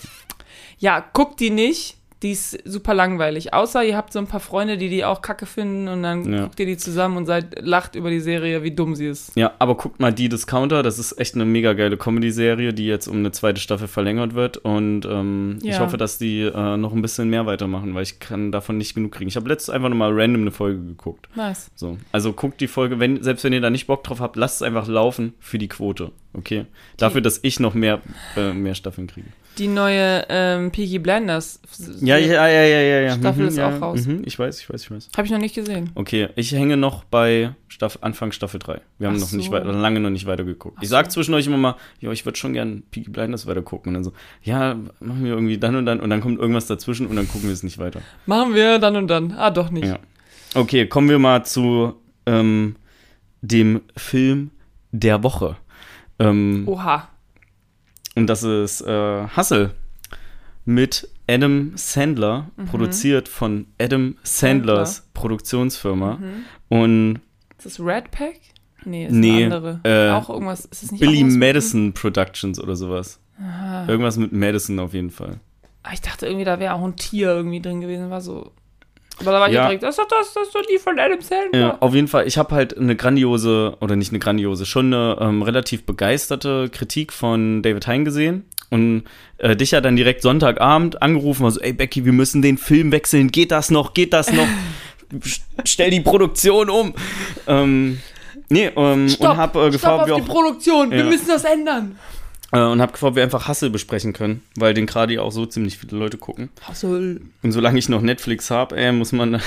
[0.78, 1.98] Ja, guckt die nicht.
[2.24, 3.54] Die ist super langweilig.
[3.54, 6.44] Außer ihr habt so ein paar Freunde, die die auch kacke finden und dann Ja.
[6.44, 9.36] guckt ihr die zusammen und seid, lacht über die Serie, wie dumm sie ist.
[9.36, 13.08] Ja, aber guckt mal die Discounter, das ist echt eine mega geile Comedy-Serie, die jetzt
[13.08, 15.80] um eine zweite Staffel verlängert wird und ähm, ich Ja.
[15.80, 19.12] hoffe, dass die äh, noch ein bisschen mehr weitermachen, weil ich kann davon nicht genug
[19.12, 19.28] kriegen.
[19.28, 21.28] Ich habe letztens einfach nochmal random eine Folge geguckt.
[21.36, 21.70] Nice.
[21.76, 24.58] So, also guckt die Folge, wenn, selbst wenn ihr da nicht Bock drauf habt, lasst
[24.58, 26.68] es einfach laufen für die Quote, okay?
[26.96, 28.00] Dafür, dass ich noch mehr,
[28.38, 29.28] äh, mehr Staffeln kriege.
[29.58, 31.60] Die neue ähm, Peaky Blinders
[32.02, 33.16] Ja, ja, ja, ja, ja, ja.
[33.18, 34.06] Staffel mhm, ist ja, auch raus.
[34.06, 35.10] Mhm, ich weiß, ich weiß, ich weiß.
[35.16, 35.92] habe ich noch nicht gesehen.
[35.96, 38.82] Okay, ich hänge noch bei Staff Anfang Staffel 3.
[38.98, 39.52] Wir haben Ach noch nicht so.
[39.52, 40.76] weiter, lange noch nicht weiter geguckt.
[40.80, 41.12] Ach Ich sag so.
[41.16, 43.90] zwischendurch immer mal, ja, ich würde schon gern Peaky Blinders weiter gucken.
[43.90, 46.00] Und dann so, ja, machen wir irgendwie dann und dann.
[46.00, 48.02] Und dann kommt irgendwas dazwischen und dann gucken wir es nicht weiter.
[48.26, 49.34] Machen wir dann und dann.
[49.34, 49.86] Ah, doch nicht.
[49.86, 50.00] Ja.
[50.56, 52.76] Okay, kommen wir mal zu ähm,
[53.42, 54.52] dem Film
[54.92, 55.58] der Woche.
[56.20, 57.10] Ähm, Oha.
[58.16, 59.72] Und das ist äh, Hustle
[60.66, 66.20] mit Adam Sandler, produziert von Adam Sandlers Produktionsfirma.
[66.70, 67.20] Und
[67.58, 68.40] Ist das Red Pack?
[68.86, 69.80] Nee, ist Nee, eine andere.
[69.84, 70.66] äh, auch irgendwas.
[70.66, 73.20] Ist das nicht Billy auch was mit- Madison Productions oder sowas.
[73.88, 75.40] Irgendwas mit Madison auf jeden Fall.
[75.84, 78.10] Ah, Ich dachte irgendwie, da wäre auch ein Tier irgendwie drin gewesen.
[78.10, 78.52] War so.
[79.20, 79.66] Aber da war ich Ja.
[79.66, 81.60] direkt, das ist doch das, das ist doch die von Adam Sandler.
[81.60, 82.28] Ja, auf jeden Fall.
[82.28, 87.14] Ich habe halt eine grandiose, oder nicht eine grandiose, schon eine ähm, relativ begeisterte Kritik
[87.14, 88.46] von David Hein gesehen.
[88.72, 89.04] Und
[89.38, 93.28] äh, dich hat dann direkt Sonntagabend angerufen, also, ey Becky, wir müssen den Film wechseln.
[93.30, 93.94] Geht das noch?
[93.94, 94.48] Geht das noch?
[95.22, 96.96] St- Stell die Produktion um.
[97.46, 98.00] Ähm,
[98.50, 101.06] nee, ähm, und hab äh, Stopp gefragt, auf ob wir die Produktion, wir Ja.
[101.06, 102.00] müssen das ändern.
[102.54, 105.32] Äh, und hab gefragt, ob wir einfach Hassel besprechen können, weil den gerade ja auch
[105.32, 106.50] so ziemlich viele Leute gucken.
[106.62, 107.22] Hassel.
[107.42, 109.42] Und solange ich noch Netflix habe, ey, muss man.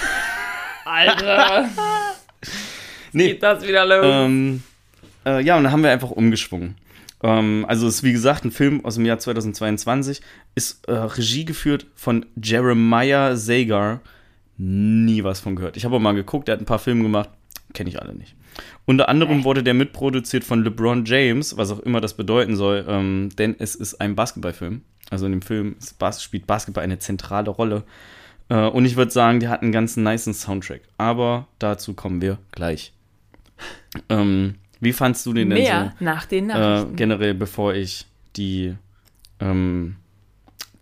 [0.84, 1.68] Alter.
[3.12, 4.04] nee, Geht das wieder los?
[4.04, 4.62] Ähm,
[5.24, 6.76] äh, ja, und dann haben wir einfach umgeschwungen.
[7.22, 10.20] Ähm, also es ist wie gesagt ein Film aus dem Jahr 2022,
[10.54, 14.00] ist äh, Regie geführt von Jeremiah Zagar.
[14.58, 15.76] Nie was von gehört.
[15.76, 17.30] Ich habe auch mal geguckt, der hat ein paar Filme gemacht,
[17.72, 18.34] kenne ich alle nicht.
[18.84, 23.30] Unter anderem wurde der mitproduziert von LeBron James, was auch immer das bedeuten soll, ähm,
[23.36, 24.82] denn es ist ein Basketballfilm.
[25.10, 27.84] Also in dem Film Bas spielt Basketball eine zentrale Rolle.
[28.48, 30.82] Äh, und ich würde sagen, der hat einen ganz niceen Soundtrack.
[30.98, 32.92] Aber dazu kommen wir gleich.
[34.08, 36.52] Ähm, wie fandst du den denn Mehr nach den so?
[36.52, 36.96] Äh, Nachrichten.
[36.96, 38.74] generell, bevor ich die.
[39.40, 39.96] Ähm,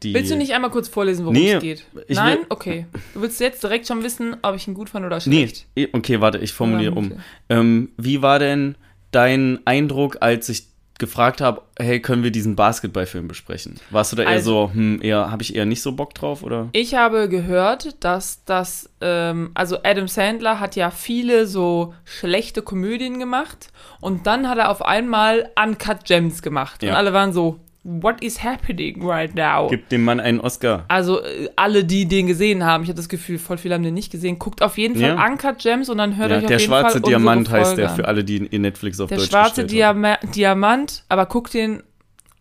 [0.02, 1.84] die Willst du nicht einmal kurz vorlesen, worum Nee, es geht?
[2.08, 2.38] Nein?
[2.38, 2.86] will- Okay.
[3.14, 5.66] Du willst jetzt direkt schon wissen, ob ich ihn gut fand oder Nee, schlecht?
[5.76, 7.12] eh, okay, warte, ich formuliere um.
[7.48, 8.76] Ähm, wie war denn
[9.12, 10.66] dein Eindruck, als ich
[10.98, 13.74] gefragt habe, hey, können wir diesen Basketballfilm besprechen?
[13.90, 16.42] Warst du da eher Also- so, hm, eher, habe ich eher nicht so Bock drauf,
[16.44, 16.68] oder?
[16.72, 23.18] Ich habe gehört, dass das, ähm, also Adam Sandler hat ja viele so schlechte Komödien
[23.18, 23.68] gemacht
[24.00, 26.82] und dann hat er auf einmal Uncut Gems gemacht.
[26.82, 26.94] Und Ja.
[26.94, 29.68] alle waren so, what is happening right now?
[29.68, 30.84] Gib dem Mann einen Oscar.
[30.88, 33.94] Also äh, alle, die den gesehen haben, ich habe das Gefühl, voll viele haben den
[33.94, 34.38] nicht gesehen.
[34.38, 35.26] Guckt auf jeden Fall Ja.
[35.26, 37.76] Uncut Gems und dann hört Ja, euch auf der jeden schwarze Fall unsere Diamant heißt
[37.78, 40.02] der für alle, die ihr Netflix auf Der Deutsch schwarze gestellt haben.
[40.02, 41.82] Diama Diamant, aber guckt den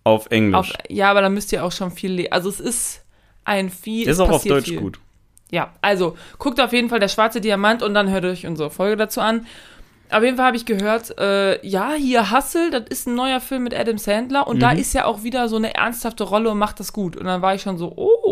[0.05, 0.55] Auf Englisch.
[0.55, 2.31] auf, ja, aber da müsst ihr auch schon viel lesen.
[2.31, 3.03] Also es ist
[3.45, 4.07] ein viel.
[4.07, 4.79] ist auch auf Deutsch viel.
[4.79, 4.99] gut.
[5.51, 8.95] Ja, also guckt auf jeden Fall der schwarze Diamant und dann hört euch unsere Folge
[8.97, 9.45] dazu an.
[10.13, 13.63] Auf jeden Fall habe ich gehört, äh, ja, hier Hustle, das ist ein neuer Film
[13.63, 14.79] mit Adam Sandler und da Mhm.
[14.79, 17.17] ist ja auch wieder so eine ernsthafte Rolle und macht das gut.
[17.17, 18.22] Und dann war ich schon so, oh,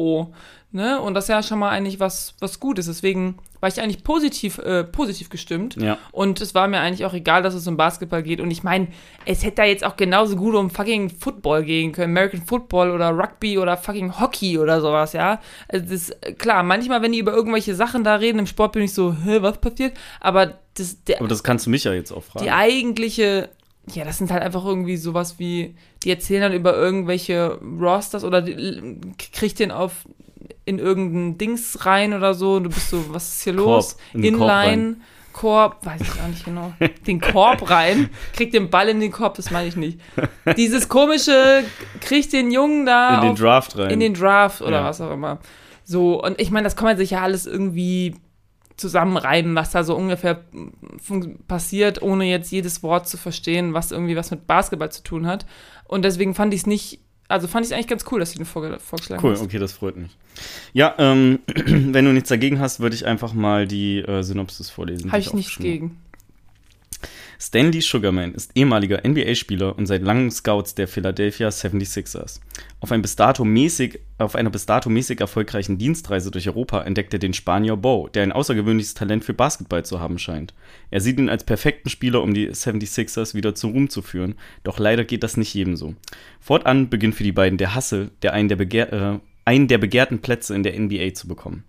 [0.71, 0.99] ne?
[0.99, 2.85] Und das ist ja schon mal eigentlich was, was Gutes.
[2.87, 5.75] Deswegen war ich eigentlich positiv, äh, positiv gestimmt.
[5.79, 5.97] Ja.
[6.11, 8.41] Und es war mir eigentlich auch egal, dass es um Basketball geht.
[8.41, 8.87] Und ich meine,
[9.25, 12.11] es hätte da jetzt auch genauso gut um fucking Football gehen können.
[12.17, 15.39] American Football oder Rugby oder fucking Hockey oder sowas, ja.
[15.67, 18.81] Also das ist klar, manchmal, wenn die über irgendwelche Sachen da reden im Sport, bin
[18.83, 19.95] ich so, hä, was passiert?
[20.19, 22.45] Aber das, der, Aber das kannst du mich ja jetzt auch fragen.
[22.45, 23.49] die eigentliche,
[23.95, 28.41] ja, das sind halt einfach irgendwie sowas wie, die erzählen dann über irgendwelche Rosters oder
[28.41, 28.99] die,
[29.34, 30.06] kriegt den auf
[30.65, 33.97] in irgendein Dings rein oder so und du bist so, was ist hier Korb, los?
[34.13, 34.95] in Inline,
[35.34, 36.73] Korb, weiß ich gar nicht genau.
[37.08, 39.99] Den Korb rein, kriegt den Ball in den Korb, das meine ich nicht.
[40.58, 41.63] Dieses komische,
[42.01, 43.89] kriegt den Jungen da in den auf, Draft rein.
[43.91, 44.86] in den Draft oder Ja.
[44.86, 45.39] was auch immer.
[45.84, 48.15] So, und ich meine, das kann man sich ja alles irgendwie
[48.82, 50.41] zusammenreiben, was da so ungefähr
[51.02, 55.26] fun- passiert, ohne jetzt jedes Wort zu verstehen, was irgendwie was mit Basketball zu tun
[55.28, 55.46] hat.
[55.86, 58.38] Und deswegen fand ich es nicht, also fand ich es eigentlich ganz cool, dass du
[58.39, 59.41] den vorge vorgeschlagen Cool, hast.
[59.41, 60.12] okay, das freut mich.
[60.74, 65.12] Ja, ähm, wenn du nichts dagegen hast, würde ich einfach mal die äh, Synopsis vorlesen.
[65.12, 65.98] Habe ich nichts aufgeschrieben gegen.
[67.41, 72.39] Stanley Sugarman ist ehemaliger NBA-Spieler und seit langem Scouts der Philadelphia 76ers.
[72.80, 77.13] Auf, ein bis dato mäßig, auf einer bis dato mäßig erfolgreichen Dienstreise durch Europa entdeckt
[77.13, 80.54] er den Spanier Bo, der ein außergewöhnliches Talent für Basketball zu haben scheint.
[80.91, 84.77] Er sieht ihn als perfekten Spieler, um die 76ers wieder zu Ruhm zu führen, doch
[84.77, 85.95] leider geht das nicht jedem so.
[86.39, 90.19] Fortan beginnt für die beiden der Hassel, der einen der, begehr äh, einen der begehrten
[90.19, 91.63] Plätze in der NBA zu bekommen.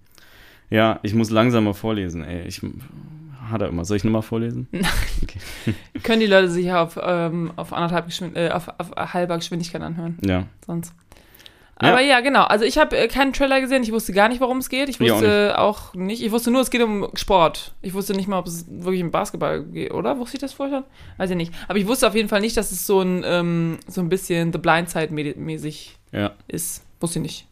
[0.68, 2.46] Ja, ich muss langsamer vorlesen, ey.
[2.46, 2.61] Ich
[3.52, 3.84] hatte immer.
[3.84, 4.68] Soll ich nochmal vorlesen?
[6.02, 9.82] Können die Leute sich ja auf, ähm, auf anderthalb Geschwind äh, auf, auf halber Geschwindigkeit
[9.82, 10.44] anhören, Ja.
[10.66, 10.94] sonst.
[11.80, 11.88] Ja.
[11.90, 12.44] Aber ja, genau.
[12.44, 13.82] Also ich habe äh, keinen Trailer gesehen.
[13.82, 14.88] Ich wusste gar nicht, worum es geht.
[14.88, 16.22] Ich Ich auch wusste auch nicht.
[16.22, 17.74] Ich wusste nur, es geht um Sport.
[17.82, 20.16] Ich wusste nicht mal, ob es wirklich um Basketball geht, oder?
[20.18, 20.84] Wusste ich das vorher schon?
[21.16, 21.52] Weiß ich nicht.
[21.66, 24.52] Aber ich wusste auf jeden Fall nicht, dass es so ein, ähm, so ein bisschen
[24.52, 26.32] The Blind Side mäßig Ja.
[26.46, 26.84] ist.
[27.00, 27.46] Wusste ich nicht.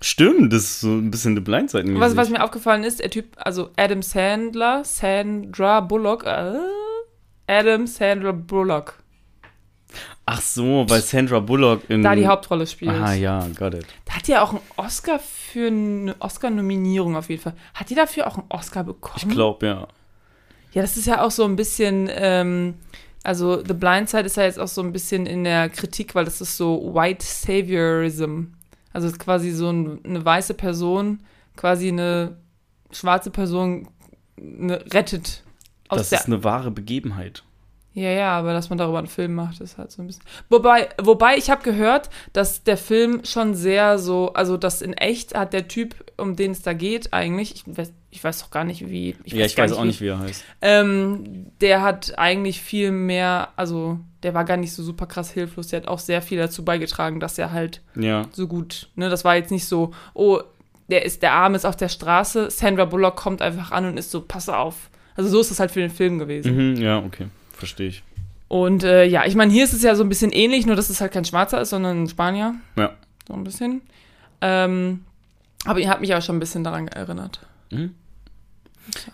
[0.00, 1.98] Stimmt, das ist so ein bisschen eine Blindside.
[2.00, 6.54] Was, was mir aufgefallen ist, der Typ, also Adam Sandler, Sandra Bullock, äh,
[7.46, 8.94] Adam Sandra Bullock,
[10.26, 12.02] Ach so, weil Sandra Bullock in.
[12.02, 12.92] da die Hauptrolle spielt.
[12.92, 13.86] Ah ja, got it.
[14.04, 17.54] Da hat die ja auch einen Oscar für eine Oscar-Nominierung auf jeden Fall.
[17.74, 19.16] Hat die dafür auch einen Oscar bekommen?
[19.18, 19.88] Ich glaube, ja.
[20.72, 22.74] Ja, das ist ja auch so ein bisschen ähm,
[23.24, 26.24] Also The Blind Side ist ja jetzt auch so ein bisschen in der Kritik, weil
[26.24, 28.52] das ist so White Saviorism.
[28.92, 31.20] Also es ist quasi so ein, eine weiße Person,
[31.56, 32.36] quasi eine
[32.90, 33.88] schwarze Person
[34.38, 35.42] eine, rettet.
[35.88, 37.42] Aus Das ist eine wahre Begebenheit.
[37.94, 40.22] ja, ja, aber dass man darüber einen Film macht, ist halt so ein bisschen.
[40.48, 45.34] Wobei, wobei ich habe gehört, dass der Film schon sehr so, also dass in echt
[45.34, 48.64] hat der Typ, um den es da geht, eigentlich, ich weiß, ich weiß doch gar
[48.64, 49.16] nicht, wie.
[49.24, 50.44] ja, ich weiß auch nicht, wie er heißt.
[50.62, 55.68] ähm, der hat eigentlich viel mehr, also der war gar nicht so super krass hilflos.
[55.68, 58.26] Der hat auch sehr viel dazu beigetragen, dass er halt Ja.
[58.32, 60.40] so gut, ne, das war jetzt nicht so, oh,
[60.88, 64.10] der ist, der Arm ist auf der Straße, Sandra Bullock kommt einfach an und ist
[64.10, 64.90] so, pass auf.
[65.16, 66.72] Also so ist es halt für den Film gewesen.
[66.72, 67.26] Mhm, ja, okay.
[67.52, 68.02] Verstehe ich.
[68.48, 70.90] Und äh, ja, ich meine, hier ist es ja so ein bisschen ähnlich, nur dass
[70.90, 72.54] es halt kein Schwarzer ist, sondern ein Spanier.
[72.76, 72.94] Ja.
[73.28, 73.82] So ein bisschen.
[74.40, 75.04] Ähm,
[75.64, 77.40] aber ihr habt mich auch schon ein bisschen daran erinnert.
[77.70, 77.94] Mhm.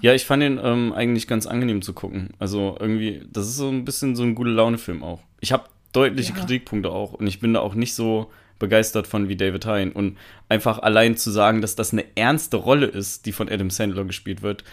[0.00, 2.30] Ja, ich fand den ähm, eigentlich ganz angenehm zu gucken.
[2.38, 5.20] Also irgendwie, das ist so ein bisschen so ein gute Laune-Film auch.
[5.40, 6.38] Ich habe deutliche Ja.
[6.40, 9.92] Kritikpunkte auch und ich bin da auch nicht so begeistert von wie David Hein.
[9.92, 10.16] Und
[10.48, 14.42] einfach allein zu sagen, dass das eine ernste Rolle ist, die von Adam Sandler gespielt
[14.42, 14.64] wird,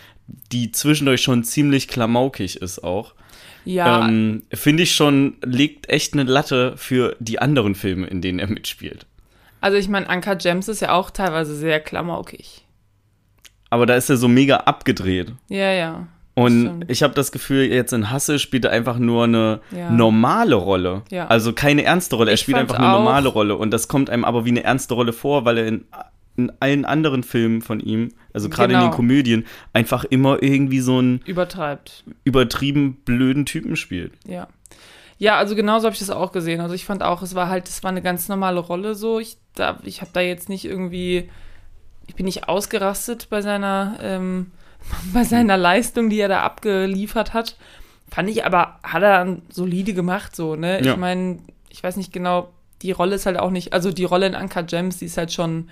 [0.53, 3.13] die zwischendurch schon ziemlich klamaukig ist auch,
[3.65, 8.39] Ja, ähm, finde ich schon, legt echt eine Latte für die anderen Filme, in denen
[8.39, 9.05] er mitspielt.
[9.59, 12.62] also ich meine, Anka James ist ja auch teilweise sehr klamaukig.
[13.73, 15.33] Aber da ist er so mega abgedreht.
[15.49, 16.07] Ja, ja.
[16.35, 16.85] Und Stimmt.
[16.89, 19.89] ich habe das Gefühl, jetzt in Hasse spielt er einfach nur eine Ja.
[19.89, 21.01] normale Rolle.
[21.09, 21.25] Ja.
[21.27, 22.29] Also keine ernste Rolle.
[22.31, 23.55] Er Ich spielt einfach eine normale Rolle.
[23.55, 25.85] Und das kommt einem aber wie eine ernste Rolle vor, weil er in,
[26.37, 28.91] in allen anderen Filmen von ihm, also gerade in Genau.
[28.91, 32.03] den Komödien, einfach immer irgendwie so einen Übertreibt.
[32.23, 34.13] übertrieben blöden Typen spielt.
[34.27, 34.47] Ja.
[35.19, 36.61] Ja, also genauso habe ich das auch gesehen.
[36.61, 39.19] Also ich fand auch, es war halt, es war eine ganz normale Rolle so.
[39.19, 41.29] Ich, da, ich habe da jetzt nicht irgendwie,
[42.07, 44.51] ich bin nicht ausgerastet bei seiner, ähm,
[45.13, 47.55] bei seiner Leistung, die er da abgeliefert hat.
[48.11, 50.83] Fand ich aber, hat er dann solide gemacht so, ne?
[50.83, 50.91] Ja.
[50.91, 51.39] Ich meine,
[51.69, 54.61] ich weiß nicht genau, die Rolle ist halt auch nicht, also die Rolle in Anka
[54.61, 55.69] Gems, die ist halt schon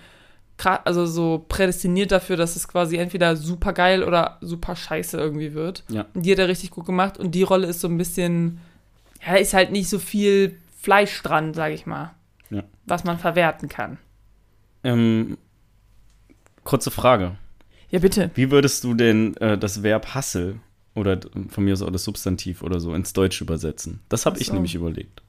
[0.63, 5.83] also so prädestiniert dafür, dass es quasi entweder super geil oder super scheiße irgendwie wird.
[5.89, 6.05] Ja.
[6.13, 8.59] Und die hat er richtig gut gemacht und die Rolle ist so ein bisschen,
[9.25, 12.11] ja, ist halt nicht so viel Fleisch dran, sage ich mal,
[12.51, 12.63] Ja.
[12.85, 13.97] was man verwerten kann.
[14.83, 15.37] Ähm,
[16.63, 17.37] kurze Frage.
[17.89, 18.31] Ja, bitte.
[18.35, 20.59] Wie würdest du denn äh, das Verb Hassel
[20.95, 21.19] oder
[21.49, 23.99] von mir aus auch das Substantiv oder so ins Deutsche übersetzen?
[24.09, 24.53] Das habe Ach ich so.
[24.53, 25.21] nämlich überlegt.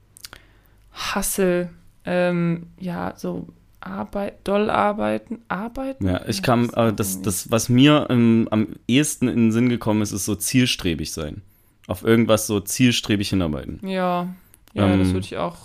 [0.93, 1.69] Hassel,
[2.05, 3.47] ähm, ja, so
[3.79, 6.07] Arbeit, doll arbeiten, arbeiten?
[6.07, 9.69] Ja, ich kam, das äh, das, das, was mir ähm, am ehesten in den Sinn
[9.69, 11.41] gekommen ist, ist so zielstrebig sein.
[11.87, 13.85] Auf irgendwas so zielstrebig hinarbeiten.
[13.85, 14.33] Ja,
[14.73, 15.57] ja, Ähm, das würde ich auch.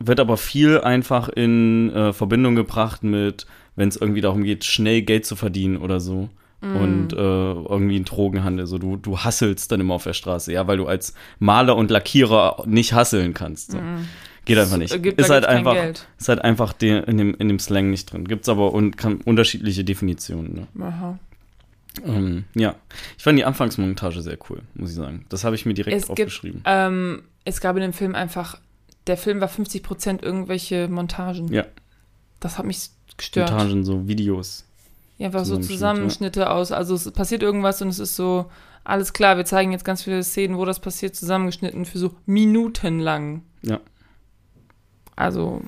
[0.00, 3.46] Wird aber viel einfach in äh, Verbindung gebracht mit,
[3.80, 6.28] wenn es irgendwie darum geht, schnell Geld zu verdienen oder so.
[6.60, 6.76] Mm.
[6.76, 8.66] Und äh, irgendwie ein Drogenhandel.
[8.66, 11.90] So, du, du hasselst dann immer auf der Straße, ja, weil du als Maler und
[11.90, 13.72] Lackierer nicht hasseln kannst.
[13.72, 13.78] So.
[14.44, 14.92] Geht einfach nicht.
[14.94, 15.74] Es gibt- da ist, halt einfach,
[16.18, 18.28] ist halt einfach de, in, dem, in dem Slang nicht drin.
[18.28, 20.66] Gibt's aber un, kann, unterschiedliche Definitionen.
[20.74, 20.84] Ne?
[20.84, 21.18] Aha.
[22.04, 22.74] Ähm, ja,
[23.16, 25.24] ich fand die Anfangsmontage sehr cool, muss ich sagen.
[25.28, 26.62] Das habe ich mir direkt Es gibt, aufgeschrieben.
[26.64, 28.58] ähm, es gab in dem Film einfach,
[29.06, 31.52] der Film war 50% irgendwelche Montagen.
[31.52, 31.64] Ja.
[32.40, 33.50] Das hat mich gestört.
[33.50, 34.64] Montagen, so Videos.
[35.18, 36.72] Ja, einfach so Zusammenschnitt, Zusammenschnitte aus.
[36.72, 38.46] Also es passiert irgendwas und es ist so,
[38.84, 42.98] alles klar, wir zeigen jetzt ganz viele Szenen, wo das passiert, zusammengeschnitten für so Minuten
[43.00, 43.42] lang.
[43.62, 43.80] Ja.
[45.16, 45.60] Also,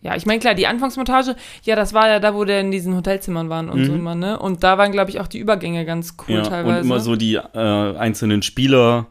[0.00, 2.96] ja, ich meine, klar, die Anfangsmontage, ja, das war ja da, wo der in diesen
[2.96, 3.84] Hotelzimmern waren und Mhm.
[3.84, 4.38] so immer, ne?
[4.38, 6.80] Und da waren, glaube ich, auch die Übergänge ganz cool ja, teilweise.
[6.80, 9.06] und immer so die äh, einzelnen Spieler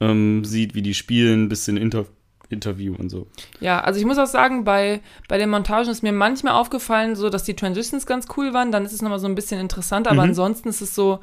[0.00, 2.04] ähm, sieht, wie die spielen, bisschen Inter
[2.50, 3.26] Interview und so.
[3.60, 7.28] Ja, also ich muss auch sagen, bei, bei den Montagen ist mir manchmal aufgefallen, so
[7.30, 10.22] dass die Transitions ganz cool waren, dann ist es nochmal so ein bisschen interessant, aber
[10.22, 10.30] Mhm.
[10.30, 11.20] ansonsten ist es so,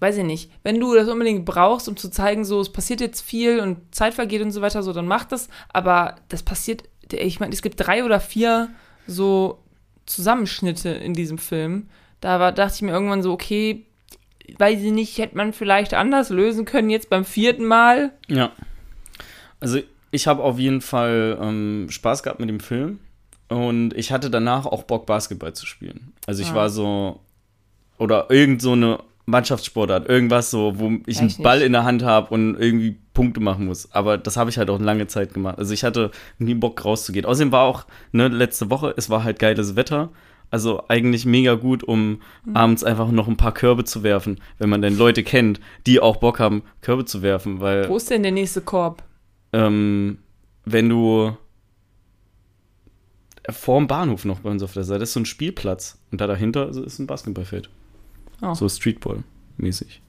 [0.00, 3.20] weiß ich nicht, wenn du das unbedingt brauchst, um zu zeigen, so es passiert jetzt
[3.20, 7.40] viel und Zeit vergeht und so weiter, so dann mach das, aber das passiert, ich
[7.40, 8.68] meine, es gibt drei oder vier
[9.06, 9.58] so
[10.06, 11.88] Zusammenschnitte in diesem Film.
[12.20, 13.84] Da war, dachte ich mir irgendwann so, okay,
[14.58, 18.12] weiß ich nicht, hätte man vielleicht anders lösen können jetzt beim vierten Mal.
[18.28, 18.50] Ja.
[19.60, 22.98] Also ich habe auf jeden Fall ähm, Spaß gehabt mit dem Film
[23.48, 26.12] und ich hatte danach auch Bock, Basketball zu spielen.
[26.26, 26.54] Also ich Ah.
[26.54, 27.20] war so,
[27.98, 32.32] oder irgend so eine Mannschaftssportart, irgendwas so, wo ich einen Ball in der Hand habe
[32.32, 33.92] und irgendwie Punkte machen muss.
[33.92, 35.58] Aber das habe ich halt auch lange Zeit gemacht.
[35.58, 37.26] Also ich hatte nie Bock rauszugehen.
[37.26, 40.08] Außerdem war auch, ne, letzte Woche, es war halt geiles Wetter.
[40.50, 42.56] Also eigentlich mega gut, um Mhm.
[42.56, 46.16] abends einfach noch ein paar Körbe zu werfen, wenn man denn Leute kennt, die auch
[46.16, 49.02] Bock haben, Körbe zu werfen, weil Wo ist denn der nächste Korb?
[49.58, 50.18] Ähm,
[50.64, 51.36] wenn du
[53.50, 56.68] vorm Bahnhof noch bei uns auf der Seite ist so ein Spielplatz und da dahinter
[56.68, 57.68] ist ein Basketballfeld.
[58.42, 58.54] Oh.
[58.54, 60.00] So Streetball-mäßig.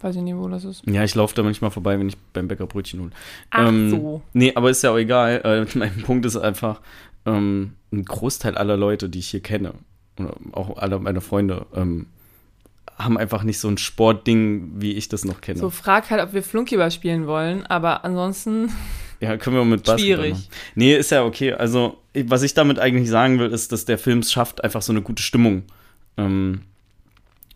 [0.00, 0.86] Weiß ich nicht, wo das ist.
[0.86, 3.10] Ja, ich laufe da manchmal vorbei, wenn ich beim Bäcker Brötchen hole.
[3.50, 4.22] Ach Ähm, so.
[4.32, 5.40] Nee, aber ist ja auch egal.
[5.44, 6.80] Äh, mein Punkt ist einfach,
[7.26, 9.74] ähm, ein Großteil aller Leute, die ich hier kenne,
[10.20, 12.06] oder auch alle meine Freunde, ähm,
[12.98, 15.58] haben einfach nicht so ein Sportding, wie ich das noch kenne.
[15.60, 18.70] So, frag halt, ob wir Flunkyball spielen wollen, aber ansonsten,
[19.20, 20.32] Ja, können wir mit Basketball Schwierig.
[20.34, 20.46] machen.
[20.76, 21.52] Nee, ist ja okay.
[21.52, 24.92] Also, was ich damit eigentlich sagen will, ist, dass der Film es schafft, einfach so
[24.92, 25.64] eine gute Stimmung,
[26.16, 26.60] ähm,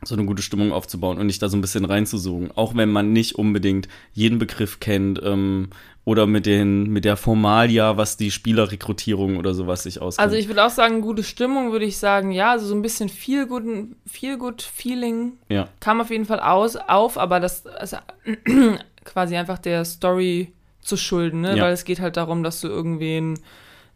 [0.05, 2.51] so eine gute Stimmung aufzubauen und nicht da so ein bisschen reinzusuchen.
[2.57, 5.69] Auch wenn man nicht unbedingt jeden Begriff kennt ähm,
[6.05, 10.25] oder mit, den, mit der Formalia, was die Spielerrekrutierung oder sowas sich auskennt.
[10.25, 13.09] also ich würde auch sagen, gute Stimmung würde ich sagen, ja, also so ein bisschen
[13.09, 15.69] viel guten, viel gut Feeling ja.
[15.79, 17.97] kam auf jeden Fall aus, auf, aber das ist
[19.05, 21.57] quasi einfach der Story zu schulden, ne?
[21.57, 21.65] Ja.
[21.65, 23.39] Weil es geht halt darum, dass du irgendwen,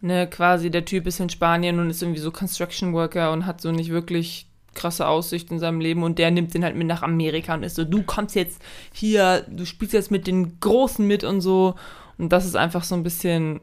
[0.01, 3.61] ne, quasi der Typ ist in Spanien und ist irgendwie so Construction Worker und hat
[3.61, 7.03] so nicht wirklich krasse Aussicht in seinem Leben und der nimmt den halt mit nach
[7.03, 8.62] Amerika und ist so, du kommst jetzt
[8.93, 11.75] hier, du spielst jetzt mit den Großen mit und so.
[12.19, 13.61] Und das ist einfach so ein bisschen,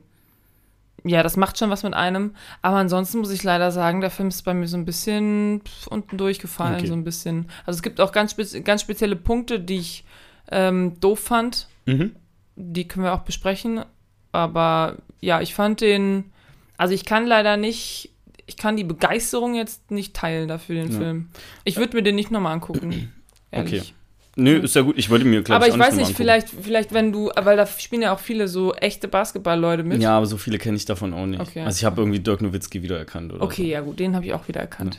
[1.05, 2.35] ja, das macht schon was mit einem.
[2.61, 6.17] Aber ansonsten muss ich leider sagen, der Film ist bei mir so ein bisschen unten
[6.17, 6.87] durchgefallen, Okay.
[6.87, 7.47] so ein bisschen.
[7.65, 10.03] Also es gibt auch ganz, spez ganz spezielle Punkte, die ich
[10.51, 11.67] ähm, doof fand.
[11.85, 12.15] Mhm.
[12.55, 13.83] Die können wir auch besprechen.
[14.31, 16.31] Aber ja, ich fand den,
[16.77, 18.12] also ich kann leider nicht,
[18.45, 20.97] ich kann die Begeisterung jetzt nicht teilen dafür, den Ja.
[20.97, 21.29] Film.
[21.63, 23.11] Ich würde mir den nicht nochmal angucken.
[23.51, 23.81] Ehrlich.
[23.81, 23.93] Okay.
[24.35, 24.97] Nö, ist ja gut.
[24.97, 28.01] Ich wollte mir, glaube aber ich, weiß nicht vielleicht, vielleicht wenn du, weil da spielen
[28.01, 30.01] ja auch viele so echte Basketball-Leute mit.
[30.01, 31.39] Ja, aber so viele kenne ich davon auch nicht.
[31.39, 31.61] Okay.
[31.61, 33.31] Also ich habe irgendwie Dirk Nowitzki wiedererkannt.
[33.31, 34.97] Oder Okay, ja gut, den habe ich auch wieder erkannt.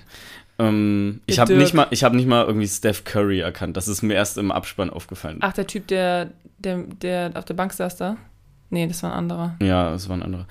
[0.57, 0.65] So.
[0.67, 3.77] Ähm, ich habe nicht, mal- ich hab nicht mal irgendwie Steph Curry erkannt.
[3.77, 5.39] Das ist mir erst im Abspann aufgefallen.
[5.41, 8.17] Ach, der Typ, der, der, der auf der Bank saß da?
[8.71, 9.57] Nee, das war ein anderer.
[9.61, 10.47] Ja, es waren andere.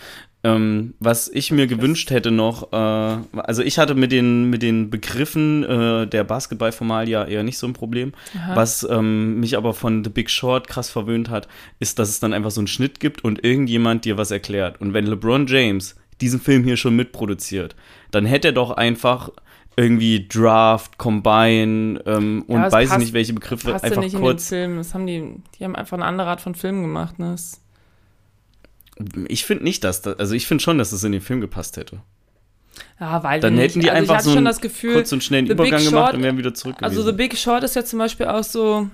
[0.45, 4.89] Ähm, was ich mir gewünscht hätte noch, äh, also ich hatte mit den, mit den
[4.89, 8.11] Begriffen äh, der Basketballformalia eher nicht so ein Problem.
[8.37, 8.55] Aha.
[8.55, 11.47] Was ähm, mich aber von The Big Short krass verwöhnt hat,
[11.79, 14.81] ist, dass es dann einfach so einen Schnitt gibt und irgendjemand dir was erklärt.
[14.81, 17.75] Und wenn LeBron James diesen Film hier schon mitproduziert,
[18.11, 19.29] dann hätte er doch einfach
[19.75, 24.21] irgendwie Draft, Combine ähm, und Ja, weiß passt- nicht, welche Begriffe einfach nicht in den
[24.21, 24.49] kurz.
[24.49, 24.77] Film.
[24.77, 25.23] Das haben die,
[25.57, 27.31] die haben einfach eine andere Art von Film gemacht, ne?
[27.31, 27.59] Das,
[29.27, 31.77] Ich finde nicht, dass das, also ich finde schon, dass das in den Film gepasst
[31.77, 32.01] hätte.
[32.99, 35.91] ja, weil Dann hätten die also einfach so einen Gefühl, kurz und schnellen Übergang Short-
[35.91, 37.03] gemacht und wären wieder zurück Also.
[37.03, 38.89] The Big Short ist ja zum Beispiel auch so.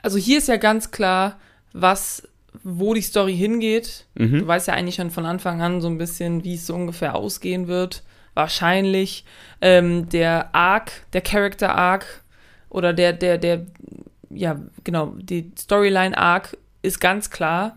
[0.00, 1.38] Also hier ist ja ganz klar,
[1.72, 2.22] was,
[2.62, 4.06] wo die Story hingeht.
[4.14, 4.40] Mhm.
[4.40, 7.14] Du weißt ja eigentlich schon von Anfang an so ein bisschen, wie es so ungefähr
[7.16, 8.04] ausgehen wird.
[8.34, 9.24] Wahrscheinlich.
[9.60, 12.22] Ähm, der Arc, der Character Arc
[12.70, 13.66] oder der, der, der,
[14.30, 17.76] ja, genau, die Storyline Arc ist ganz klar.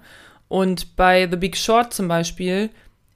[0.51, 2.71] Und bei The Big Short zum Beispiel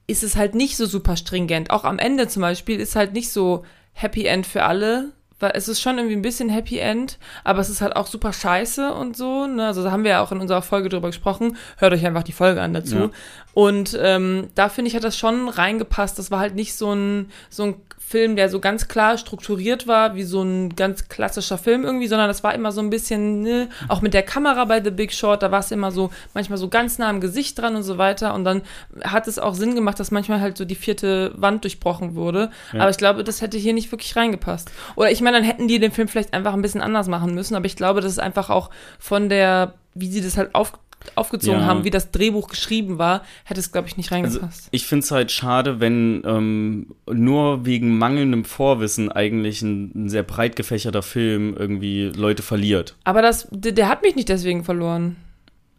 [0.06, 1.70] ist es halt nicht so super stringent.
[1.70, 5.68] Auch am Ende zum Beispiel ist halt nicht so Happy End für alle, weil es
[5.68, 9.18] ist schon irgendwie ein bisschen Happy End, aber es ist halt auch super scheiße und
[9.18, 9.46] so.
[9.46, 9.66] Ne?
[9.66, 11.58] Also da haben wir ja auch in unserer Folge drüber gesprochen.
[11.76, 12.96] Hört euch einfach die Folge an dazu.
[12.96, 13.10] Ja.
[13.52, 16.18] Und ähm, da finde ich, hat das schon reingepasst.
[16.18, 17.74] Das war halt nicht so ein, so ein
[18.08, 22.28] Film, der so ganz klar strukturiert war, wie so ein ganz klassischer Film irgendwie, sondern
[22.28, 25.42] das war immer so ein bisschen, ne, auch mit der Kamera bei The Big Short,
[25.42, 28.32] da war es immer so, manchmal so ganz nah am Gesicht dran und so weiter.
[28.34, 28.62] Und dann
[29.02, 32.50] hat es auch Sinn gemacht, dass manchmal halt so die vierte Wand durchbrochen wurde.
[32.72, 32.82] Ja.
[32.82, 34.70] Aber ich glaube, das hätte hier nicht wirklich reingepasst.
[34.94, 37.56] Oder ich meine, dann hätten die den Film vielleicht einfach ein bisschen anders machen müssen,
[37.56, 40.74] aber ich glaube, das ist einfach auch von der, wie sie das halt auf,
[41.14, 41.66] aufgezogen Ja.
[41.66, 44.68] haben, wie das Drehbuch geschrieben war, hätte es, glaube ich, nicht Also reingepasst.
[44.70, 50.22] ich finde es halt schade, wenn ähm, nur wegen mangelndem Vorwissen eigentlich ein, ein sehr
[50.22, 52.96] breit gefächerter Film irgendwie Leute verliert.
[53.04, 55.16] Aber das, der, der hat mich nicht deswegen verloren.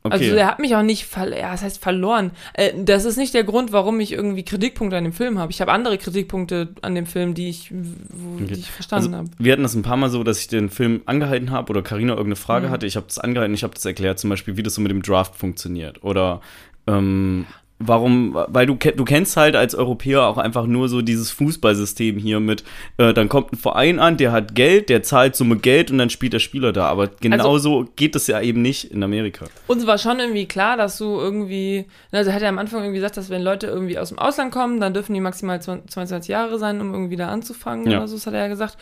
[0.08, 0.24] Okay.
[0.26, 2.32] Also der hat mich auch nicht, ja, das heißt verloren.
[2.54, 5.52] Äh, das ist nicht der Grund, warum ich irgendwie Kritikpunkte an dem Film habe.
[5.52, 9.30] Ich habe andere Kritikpunkte an dem Film, die ich, wo, die ich verstanden also, habe.
[9.38, 12.14] wir hatten das ein paar Mal so, dass ich den Film angehalten habe oder Karina
[12.14, 12.72] irgendeine Frage Mhm.
[12.72, 12.86] hatte.
[12.86, 15.02] Ich habe das angehalten, ich habe das erklärt, zum Beispiel, wie das so mit dem
[15.02, 16.04] Draft funktioniert.
[16.04, 16.42] Oder
[16.88, 17.46] ähm,
[17.80, 22.40] warum, weil du, du kennst halt als Europäer auch einfach nur so dieses Fußballsystem hier
[22.40, 22.64] mit,
[22.98, 26.10] äh, dann kommt ein Verein an, der hat Geld, der zahlt Summe Geld und dann
[26.10, 26.86] spielt der Spieler da.
[26.88, 29.46] Aber genauso geht das ja eben nicht in Amerika.
[29.68, 33.18] Uns war schon irgendwie klar, dass du irgendwie, also hat er am Anfang irgendwie gesagt,
[33.18, 36.82] dass wenn Leute irgendwie aus dem Ausland kommen, dann dürfen die maximal 22 Jahre sein,
[36.82, 37.98] um irgendwie da anzufangen Ja.
[38.00, 38.78] oder so, das hat er ja gesagt.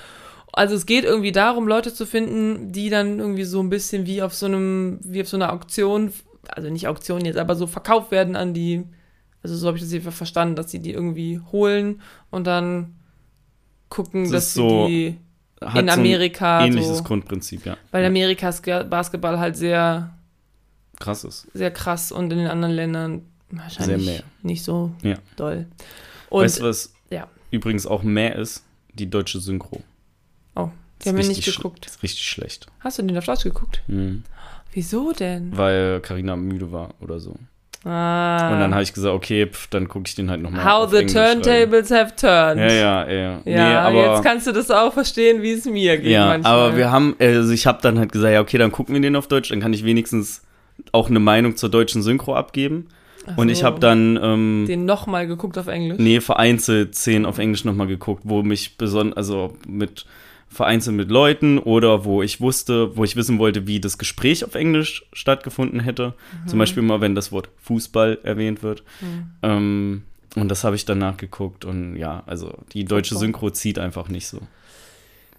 [0.57, 4.21] Also es geht irgendwie darum, Leute zu finden, die dann irgendwie so ein bisschen wie
[4.21, 6.13] auf so einem, wie auf so einer Auktion,
[6.55, 8.83] also nicht Auktion jetzt, aber so verkauft werden an die,
[9.43, 12.95] also so habe ich das jedenfalls verstanden, dass sie die irgendwie holen und dann
[13.89, 15.17] gucken, Das dass ist sie so- die
[15.79, 17.77] in so Amerika ähnliches so, Grundprinzip, ja.
[17.91, 20.13] weil Amerikas Basketball halt sehr
[20.99, 21.47] Krass ist.
[21.53, 23.21] sehr krass und in den anderen Ländern
[23.51, 25.15] wahrscheinlich nicht so Ja.
[25.37, 25.67] doll.
[26.29, 27.27] Und weißt du, was ja.
[27.51, 28.63] übrigens auch mehr ist?
[28.93, 29.81] Die deutsche Synchro.
[30.55, 30.69] Oh.
[31.03, 31.85] Die haben wir nicht geguckt.
[31.85, 32.67] Ist richtig schlecht.
[32.79, 33.81] Hast du den auf Deutsch geguckt?
[33.87, 34.23] Mhm.
[34.75, 35.55] Wieso denn?
[35.55, 37.35] Weil Karina müde war oder so.
[37.85, 38.51] Ah.
[38.51, 40.65] Und dann habe ich gesagt, okay, pf, dann gucke ich den halt nochmal.
[40.65, 42.59] How the turntables have turned.
[42.59, 43.31] Ja, ja, ja.
[43.31, 46.51] Ja, nee, aber, jetzt kannst du das auch verstehen, wie es mir geht ja, manchmal.
[46.51, 49.15] aber wir haben, also ich habe dann halt gesagt, ja, okay, dann gucken wir den
[49.15, 50.41] auf Deutsch, dann kann ich wenigstens
[50.91, 52.87] auch eine Meinung zur deutschen Synchro abgeben.
[53.27, 53.65] Ach Und ich so.
[53.65, 55.99] habe dann, ähm, den nochmal geguckt auf Englisch.
[55.99, 60.05] nee, vereinzelt Szenen auf Englisch nochmal geguckt, wo mich besonders, also mit
[60.55, 64.55] vereinzelt mit Leuten oder wo ich wusste, wo ich wissen wollte, wie das Gespräch auf
[64.55, 66.13] Englisch stattgefunden hätte.
[66.43, 66.47] Mhm.
[66.47, 68.83] Zum Beispiel mal, wenn das Wort Fußball erwähnt wird.
[69.43, 70.03] Ähm,
[70.35, 73.17] und das habe ich dann nachgeguckt und ja, also die deutsche.
[73.17, 74.39] Synchro zieht einfach nicht so.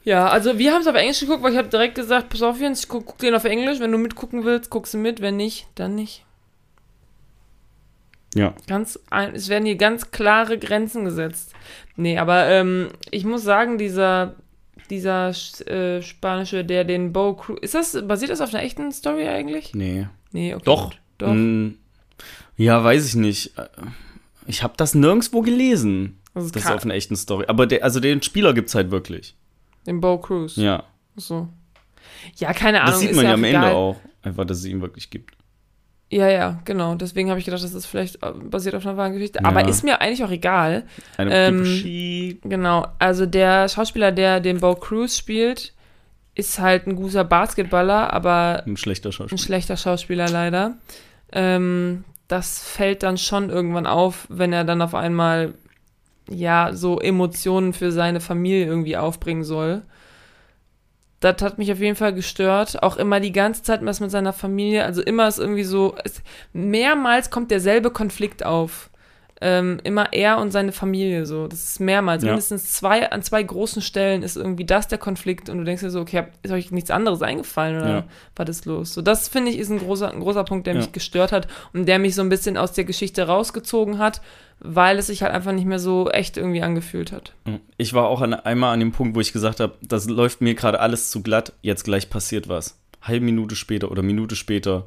[0.05, 2.61] Ja, also wir haben es auf Englisch geguckt, weil ich habe direkt gesagt, pass auf
[2.61, 3.81] Jens, ich guck, guck den auf Englisch.
[3.81, 5.21] Wenn du mitgucken willst, guckst du mit.
[5.21, 6.25] Wenn nicht, dann nicht.
[8.35, 8.55] Ja.
[8.67, 9.01] Ganz,
[9.33, 11.55] es werden hier ganz klare Grenzen gesetzt.
[11.97, 14.37] Nee, aber ähm, ich muss sagen, dieser,
[14.91, 15.31] dieser
[15.67, 19.75] äh, spanische, der den Bo Cruz, ist das, basiert das auf einer echten Story eigentlich?
[19.75, 20.07] Nee.
[20.33, 20.63] Nee, okay.
[20.65, 20.85] Doch.
[20.91, 21.01] gut.
[21.19, 21.33] Doch.
[21.33, 21.75] Mm,
[22.57, 23.53] ja, weiß ich nicht.
[24.47, 26.19] Ich habe das nirgendwo gelesen.
[26.35, 27.47] Das ist Das ist auf einer echten Story.
[27.49, 29.35] Aber der, also den Spieler gibt's halt wirklich.
[29.87, 30.57] Den Bo Cruz.
[30.57, 30.85] Ja.
[31.17, 31.49] So.
[32.37, 32.93] Ja, keine Ahnung.
[32.93, 33.65] Das sieht man ja am egal.
[33.65, 33.97] Ende auch.
[34.23, 35.36] Einfach, dass es ihn wirklich gibt.
[36.09, 36.95] Ja, ja, genau.
[36.95, 39.41] Deswegen habe ich gedacht, das ist vielleicht äh, basiert auf einer wahren Geschichte.
[39.43, 39.49] Ja.
[39.49, 40.85] Aber ist mir eigentlich auch egal.
[41.17, 42.41] Eine Ähm.
[42.45, 42.87] Genau.
[42.99, 45.73] Also der Schauspieler, der den Bo Cruz spielt,
[46.37, 49.39] ist halt ein guter Basketballer, aber Ein schlechter ein Schauspieler.
[49.43, 50.77] schlechter Schauspieler leider.
[51.33, 55.55] Ähm, das fällt dann schon irgendwann auf, wenn er dann auf einmal
[56.29, 59.83] ja so Emotionen für seine Familie irgendwie aufbringen soll.
[61.27, 62.83] Das hat mich auf jeden Fall gestört.
[62.85, 64.85] Auch immer die ganze Zeit was mit seiner Familie.
[64.85, 66.23] Also immer ist irgendwie so, es,
[66.53, 68.91] mehrmals kommt derselbe Konflikt auf.
[69.43, 71.47] Ähm, immer er und seine Familie so.
[71.47, 72.23] Das ist mehrmals.
[72.23, 72.31] Ja.
[72.31, 75.91] Mindestens zwei, an zwei großen Stellen ist irgendwie das der Konflikt und du denkst dir
[75.91, 78.05] so, okay, hab- ist euch nichts anderes eingefallen oder Ja.
[78.35, 78.95] was ist los?
[78.95, 80.81] So, das finde ich ist ein großer, ein großer Punkt, der Ja.
[80.81, 84.23] mich gestört hat und der mich so ein bisschen aus der Geschichte rausgezogen hat,
[84.59, 87.35] weil es sich halt einfach nicht mehr so echt irgendwie angefühlt hat.
[87.77, 90.55] Ich war auch an, einmal an dem Punkt, wo ich gesagt habe, das läuft mir
[90.55, 92.79] gerade alles zu glatt, jetzt gleich passiert was.
[93.03, 94.87] Halbe Minute später oder Minute später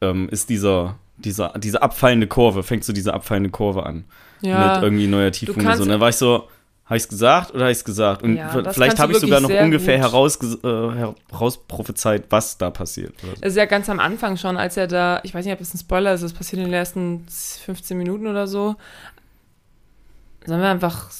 [0.00, 4.04] ähm, ist dieser, dieser, diese abfallende Kurve, fängt so diese abfallende Kurve an.
[4.40, 5.82] Ja, Mit irgendwie neuer Tiefung und so.
[5.82, 6.48] Und dann war ich so,
[6.84, 8.22] habe ich es gesagt oder habe ich es gesagt?
[8.22, 10.00] Und Ja, vielleicht habe ich sogar noch ungefähr äh,
[11.30, 13.14] herausprophezeit, was da passiert.
[13.20, 13.46] So.
[13.46, 15.78] Ist ja ganz am Anfang schon, als er da, ich weiß nicht, ob das ein
[15.78, 18.76] Spoiler ist, das passiert in den ersten 15 Minuten oder so.
[20.44, 21.10] Sollen wir einfach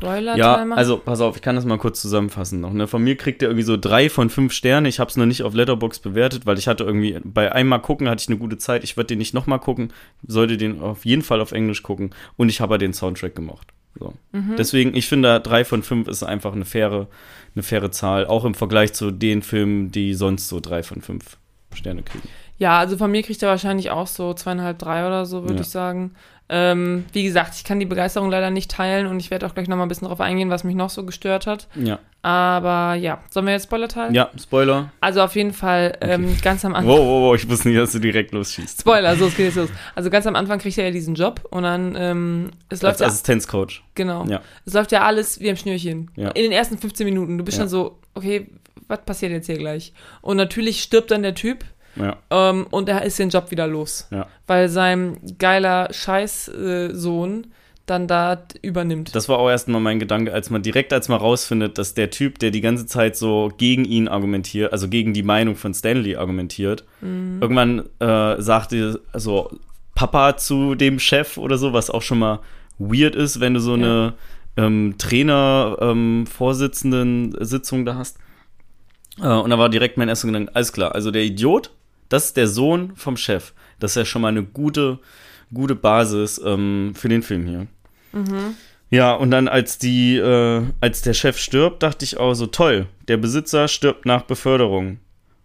[0.00, 0.72] Spoiler Ja, machen?
[0.72, 2.72] also pass auf, ich kann das mal kurz zusammenfassen noch.
[2.72, 2.86] Ne?
[2.86, 4.88] Von mir kriegt er irgendwie so drei von fünf Sterne.
[4.88, 8.08] Ich habe es noch nicht auf Letterbox bewertet, weil ich hatte irgendwie bei einmal gucken
[8.08, 8.84] hatte ich eine gute Zeit.
[8.84, 9.92] Ich würde den nicht nochmal gucken,
[10.26, 12.10] sollte den auf jeden Fall auf Englisch gucken.
[12.36, 13.68] Und ich habe ja den Soundtrack gemocht.
[13.98, 14.14] So.
[14.32, 14.54] Mhm.
[14.56, 17.08] Deswegen, ich finde, drei von fünf ist einfach eine faire,
[17.54, 21.36] eine faire Zahl, auch im Vergleich zu den Filmen, die sonst so drei von fünf
[21.74, 22.28] Sterne kriegen.
[22.58, 25.60] Ja, also von mir kriegt er wahrscheinlich auch so zweieinhalb, drei oder so, würde Ja.
[25.62, 26.12] ich sagen.
[26.52, 29.68] Ähm, wie gesagt, ich kann die Begeisterung leider nicht teilen und ich werde auch gleich
[29.68, 31.68] nochmal ein bisschen drauf eingehen, was mich noch so gestört hat.
[31.76, 32.00] Ja.
[32.22, 34.12] Aber ja, sollen wir jetzt Spoiler teilen?
[34.14, 34.92] Ja, Spoiler.
[35.00, 36.92] Also auf jeden Fall ähm, ganz am Wow, Anfang.
[36.96, 38.80] wow, wow, ich wusste nicht, dass du direkt losschießt.
[38.80, 39.70] Spoiler, so es geht jetzt los.
[39.94, 43.00] Also ganz am Anfang kriegt er ja diesen Job und dann ähm, es läuft Als
[43.00, 43.82] ja, Assistenzcoach.
[43.94, 44.24] genau.
[44.26, 44.40] Ja.
[44.66, 46.10] Es läuft ja alles wie am Schnürchen.
[46.16, 46.30] Ja.
[46.32, 47.38] In den ersten 15 Minuten.
[47.38, 47.62] Du bist Ja.
[47.62, 48.48] schon so, okay,
[48.88, 49.92] was passiert jetzt hier gleich?
[50.20, 51.64] Und natürlich stirbt dann der Typ
[51.96, 52.16] Ja.
[52.30, 54.06] ähm, und er ist den Job wieder los.
[54.10, 54.26] Ja.
[54.46, 57.48] Weil sein geiler Scheiß-Sohn
[57.86, 59.14] dann da übernimmt.
[59.16, 62.38] Das war auch erstmal mein Gedanke, als man direkt als man rausfindet, dass der Typ,
[62.38, 66.84] der die ganze Zeit so gegen ihn argumentiert, also gegen die Meinung von Stanley argumentiert,
[67.00, 67.38] Mhm.
[67.40, 69.50] irgendwann äh, sagte so
[69.96, 72.38] Papa zu dem Chef oder so, was auch schon mal
[72.78, 74.14] weird ist, wenn du so eine
[74.56, 78.18] ähm, Trainer-Vorsitzenden-Sitzung da hast.
[79.20, 81.72] Äh, und da war direkt mein erster Gedanke, alles klar, also der Idiot,
[82.10, 83.54] das ist der Sohn vom Chef.
[83.78, 84.98] Das ist ja schon mal eine gute,
[85.54, 87.66] gute Basis ähm, für den Film hier.
[88.90, 92.86] Ja, und dann als die, äh, als der Chef stirbt, dachte ich auch so, toll,
[93.08, 94.98] der Besitzer stirbt nach Beförderung.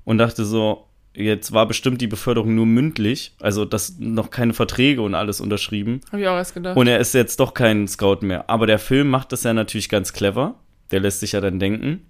[0.04, 5.02] Und dachte so, jetzt war bestimmt die Beförderung nur mündlich, also das noch keine Verträge
[5.02, 6.02] und alles unterschrieben.
[6.12, 6.76] Habe ich auch erst gedacht.
[6.76, 8.50] Und er ist jetzt doch kein Scout mehr.
[8.50, 10.56] Aber der Film macht das ja natürlich ganz clever.
[10.92, 12.06] Der lässt sich ja dann denken,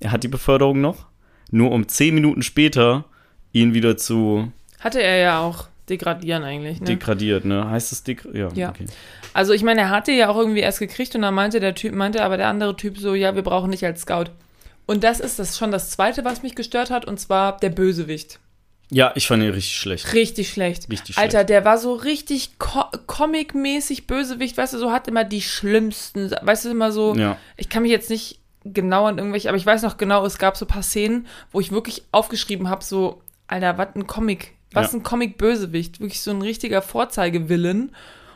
[0.00, 1.06] er hat die Beförderung noch,
[1.50, 3.04] nur um zehn Minuten später
[3.52, 6.80] ihn wieder zu Hatte er ja auch degradieren eigentlich.
[6.80, 6.86] Ne?
[6.86, 7.70] degradiert, ne?
[7.70, 8.68] Heißt das deg ja, Ja.
[8.70, 8.86] okay.
[9.34, 11.94] Also ich meine, er hatte ja auch irgendwie erst gekriegt und dann meinte der Typ,
[11.94, 14.26] meinte aber der andere Typ so, ja, wir brauchen dich als Scout.
[14.86, 18.38] Und das ist das schon das Zweite, was mich gestört hat, und zwar der Bösewicht.
[18.90, 20.14] Ja, ich fand ihn richtig schlecht.
[20.14, 20.90] Richtig schlecht.
[20.90, 21.50] Richtig Alter, schlecht.
[21.50, 26.64] der war so richtig co comic-mäßig Bösewicht, weißt du, so hat immer die schlimmsten, weißt
[26.64, 27.36] du, immer so, Ja.
[27.56, 30.56] ich kann mich jetzt nicht genau an irgendwelche, aber ich weiß noch genau, es gab
[30.56, 34.92] so ein paar Szenen, wo ich wirklich aufgeschrieben habe, so, Alter, was ein Comic, was
[34.92, 34.98] Ja.
[34.98, 37.92] ein Comic-Bösewicht, wirklich so ein richtiger Vorzeigevillen.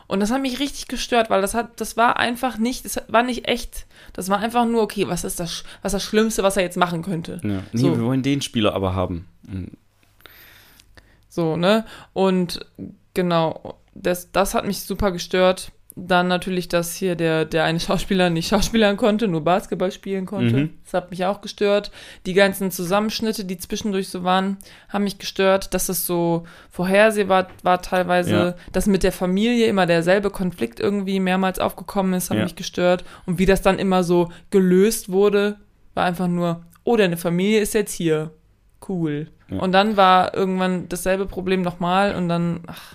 [0.09, 3.23] Und das hat mich richtig gestört, weil das hat, das war einfach nicht, das war
[3.23, 3.87] nicht echt.
[4.13, 6.77] Das war einfach nur, okay, was ist das, was ist das Schlimmste, was er jetzt
[6.77, 7.41] machen könnte?
[7.43, 7.63] Ja.
[7.73, 7.97] Nee, So.
[7.97, 9.27] wir wollen den Spieler aber haben.
[9.47, 9.71] Mhm.
[11.29, 11.87] So, ne?
[12.13, 12.61] Und
[13.15, 15.73] genau, das, das hat mich super gestört.
[15.95, 20.57] Dann natürlich, dass hier der, der eine Schauspieler nicht schauspielern konnte, nur Basketball spielen konnte.
[20.57, 20.71] Mhm.
[20.85, 21.91] Das hat mich auch gestört.
[22.25, 24.57] Die ganzen Zusammenschnitte, die zwischendurch so waren,
[24.89, 25.75] haben mich gestört.
[25.75, 28.55] Dass es so vorhersehbar war teilweise, Ja.
[28.73, 32.45] dass mit der Familie immer derselbe Konflikt irgendwie mehrmals aufgekommen ist, hat Ja.
[32.45, 33.05] mich gestört.
[33.27, 35.59] Und wie das dann immer so gelöst wurde,
[35.93, 38.31] war einfach nur, oh, deine Familie ist jetzt hier.
[38.89, 39.29] Cool.
[39.51, 39.59] Ja.
[39.59, 42.95] Und dann war irgendwann dasselbe Problem nochmal und dann, ach,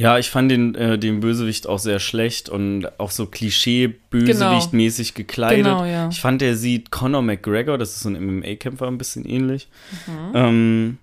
[0.00, 5.66] Ja, ich fand den, äh, den Bösewicht auch sehr schlecht und auch so Klischee-Bösewicht-mäßig gekleidet.
[5.66, 6.08] Genau, ja.
[6.08, 9.68] Ich fand, der sieht Conor McGregor, das ist so ein MMA-Kämpfer, ein bisschen ähnlich.
[10.06, 10.32] Mhm.
[10.32, 10.98] Ähm,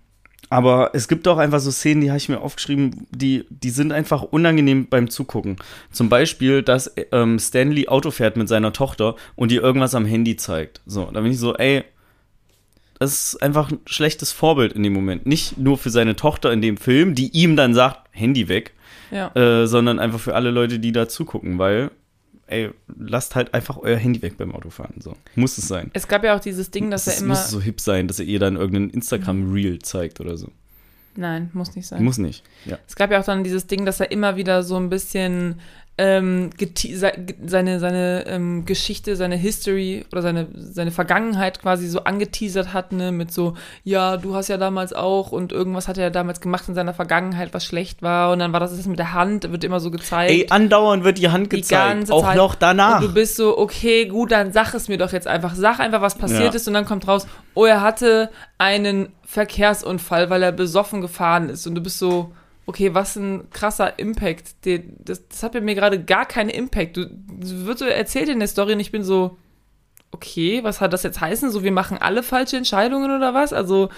[0.49, 3.91] aber es gibt auch einfach so Szenen, die habe ich mir aufgeschrieben, die, die sind
[3.91, 5.57] einfach unangenehm beim Zugucken.
[5.91, 10.37] Zum Beispiel, dass ähm, Stanley Auto fährt mit seiner Tochter und ihr irgendwas am Handy
[10.37, 10.81] zeigt.
[10.87, 11.83] So, da bin ich so, ey,
[12.97, 15.27] das ist einfach ein schlechtes Vorbild in dem Moment.
[15.27, 18.73] Nicht nur für seine Tochter in dem Film, die ihm dann sagt, Handy weg,
[19.11, 19.33] ja.
[19.35, 21.91] äh, sondern einfach für alle Leute, die da zugucken, weil,
[22.47, 24.99] ey, lasst halt einfach euer Handy weg beim Autofahren.
[25.01, 25.91] So, muss es sein.
[25.93, 27.29] Es gab ja auch dieses Ding, dass Es er immer.
[27.29, 30.49] muss so hip sein, dass er ihr dann irgendeinen Instagram-Reel zeigt oder so.
[31.15, 32.03] Nein, muss nicht sein.
[32.03, 32.43] Muss nicht.
[32.65, 32.77] Ja.
[32.87, 35.59] Es gab ja auch dann dieses Ding, dass er immer wieder so ein bisschen
[35.99, 36.51] ähm,
[37.45, 43.11] seine, seine ähm, Geschichte, seine History oder seine, seine Vergangenheit quasi so angeteasert hat, ne,
[43.11, 46.65] mit so, ja, du hast ja damals auch und irgendwas hat er ja damals gemacht
[46.67, 49.63] in seiner Vergangenheit, was schlecht war und dann war das das mit der Hand, wird
[49.63, 50.31] immer so gezeigt.
[50.31, 51.89] Ey, andauernd wird die Hand die gezeigt.
[51.95, 53.01] ganze auch noch danach.
[53.01, 55.55] Und du bist so, okay, gut, dann sag es mir doch jetzt einfach.
[55.55, 56.55] Sag einfach, was passiert Ja.
[56.55, 57.25] ist und dann kommt raus,
[57.55, 58.29] oh, er hatte
[58.59, 61.65] einen Verkehrsunfall, weil er besoffen gefahren ist.
[61.65, 62.31] Und du bist so,
[62.67, 64.55] okay, was ein krasser Impact.
[65.05, 66.97] Das, das hat bei mir gerade gar keinen Impact.
[66.97, 69.37] Du, du wird so erzählt in der Story und ich bin so,
[70.11, 71.49] okay, was hat das jetzt heißen?
[71.49, 73.53] So, wir machen alle falsche Entscheidungen oder was?
[73.53, 73.89] Also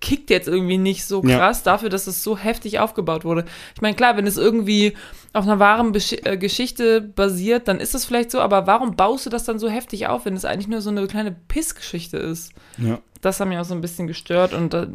[0.00, 1.38] kickt jetzt irgendwie nicht so Ja.
[1.38, 3.44] krass dafür, dass es so heftig aufgebaut wurde.
[3.74, 4.94] Ich meine, klar, wenn es irgendwie
[5.32, 9.24] auf einer wahren Besch äh, Geschichte basiert, dann ist das vielleicht so, aber warum baust
[9.26, 12.52] du das dann so heftig auf, wenn es eigentlich nur so eine kleine Pissgeschichte ist?
[12.78, 13.00] ja.
[13.20, 14.86] Das hat mich auch so ein bisschen gestört und äh,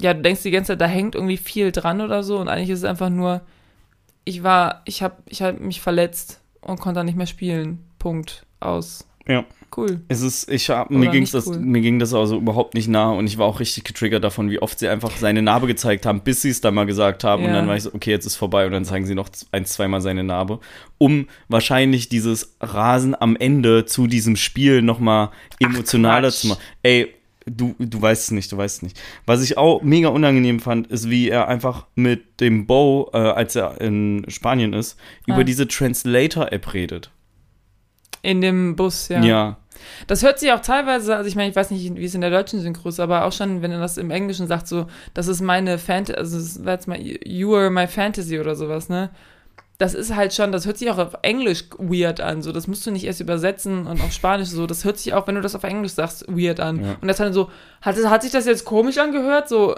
[0.00, 2.70] ja, du denkst die ganze Zeit, da hängt irgendwie viel dran oder so und eigentlich
[2.70, 3.42] ist es einfach nur,
[4.24, 7.84] ich war, ich habe ich hab mich verletzt und konnte dann nicht mehr spielen.
[7.98, 8.44] Punkt.
[8.60, 9.06] Aus.
[9.26, 9.44] ja.
[9.76, 10.02] Cool.
[10.06, 11.58] Es ist, ich hab, mir ging's nicht das, cool.
[11.58, 14.60] mir ging das also überhaupt nicht nah und ich war auch richtig getriggert davon, wie
[14.62, 17.48] oft sie einfach seine Narbe gezeigt haben, bis sie es dann mal gesagt haben und
[17.48, 17.56] Ja.
[17.56, 20.00] dann war ich so, okay, jetzt ist vorbei und dann zeigen sie noch ein, zweimal
[20.00, 20.60] seine Narbe,
[20.98, 26.40] um wahrscheinlich dieses Rasen am Ende zu diesem Spiel nochmal emotionaler Quatsch.
[26.42, 26.60] zu machen.
[26.84, 27.12] Ey,
[27.46, 29.00] du, du weißt es nicht, du weißt es nicht.
[29.26, 33.56] Was ich auch mega unangenehm fand, ist, wie er einfach mit dem Bo, äh, als
[33.56, 35.34] er in Spanien ist, Ah.
[35.34, 37.10] über diese Translator-App redet.
[38.22, 39.22] In dem Bus, ja.
[39.22, 39.56] ja.
[40.06, 42.30] Das hört sich auch teilweise, also ich meine, ich weiß nicht, wie es in der
[42.30, 45.42] deutschen Synchro ist, aber auch schon, wenn er das im Englischen sagt, so, das ist
[45.42, 49.10] meine Fantasy, also das war jetzt mal, you are my fantasy oder sowas, ne?
[49.78, 52.86] Das ist halt schon, das hört sich auch auf Englisch weird an, so, das musst
[52.86, 55.56] du nicht erst übersetzen und auf Spanisch so, das hört sich auch, wenn du das
[55.56, 56.84] auf Englisch sagst, weird an.
[56.84, 56.96] Ja.
[57.00, 57.50] Und das dann so,
[57.82, 59.48] hat, hat sich das jetzt komisch angehört?
[59.48, 59.74] So,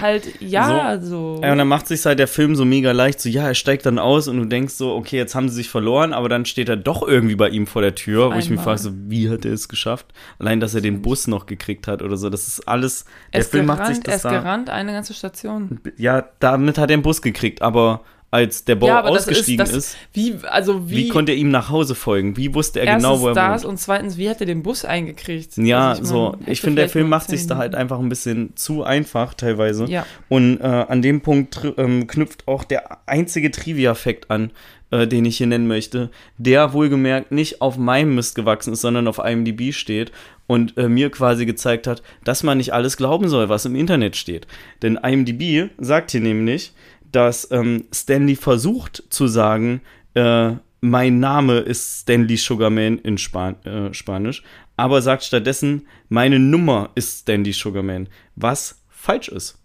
[0.00, 1.40] halt, ja, so.
[1.42, 3.86] Ja, und dann macht sich halt der Film so mega leicht, so ja, er steigt
[3.86, 6.68] dann aus und du denkst so, okay, jetzt haben sie sich verloren, aber dann steht
[6.68, 8.76] er doch irgendwie bei ihm vor der Tür, wo ich mich Einmal.
[8.76, 10.06] frage, so, wie hat er es geschafft?
[10.40, 13.40] Allein, dass er den Bus noch gekriegt hat oder so, das ist alles, der er
[13.40, 15.80] ist Film gerannt, macht sich er das ist da, gerannt, eine ganze Station.
[15.96, 18.00] ja, damit hat er den Bus gekriegt, aber
[18.30, 21.68] als der Bo ja, ausgestiegen das, ist, wie, also wie, wie, konnte er ihm nach
[21.68, 22.36] Hause folgen?
[22.36, 23.72] Wie wusste er genau, wo er das wohnt?
[23.72, 25.56] und zweitens, wie hat er den Bus eingekriegt?
[25.56, 28.54] Ja, Also ich so, ich finde, der Film macht sich da halt einfach ein bisschen
[28.54, 29.86] zu einfach teilweise.
[29.86, 30.06] Ja.
[30.28, 34.52] Und äh, an dem Punkt ähm, knüpft auch der einzige Trivia-Fact an,
[34.92, 39.08] äh, den ich hier nennen möchte, der wohlgemerkt nicht auf meinem Mist gewachsen ist, sondern
[39.08, 40.12] auf IMDb steht
[40.46, 44.16] und äh, mir quasi gezeigt hat, dass man nicht alles glauben soll, was im Internet
[44.16, 44.46] steht.
[44.82, 46.72] Denn IMDb sagt hier nämlich,
[47.12, 49.80] dass ähm, Stanley versucht zu sagen,
[50.14, 54.42] äh, mein Name ist Stanley Sugarman in Span äh, Spanisch,
[54.76, 59.58] aber sagt stattdessen, meine Nummer ist Stanley Sugarman, was falsch ist.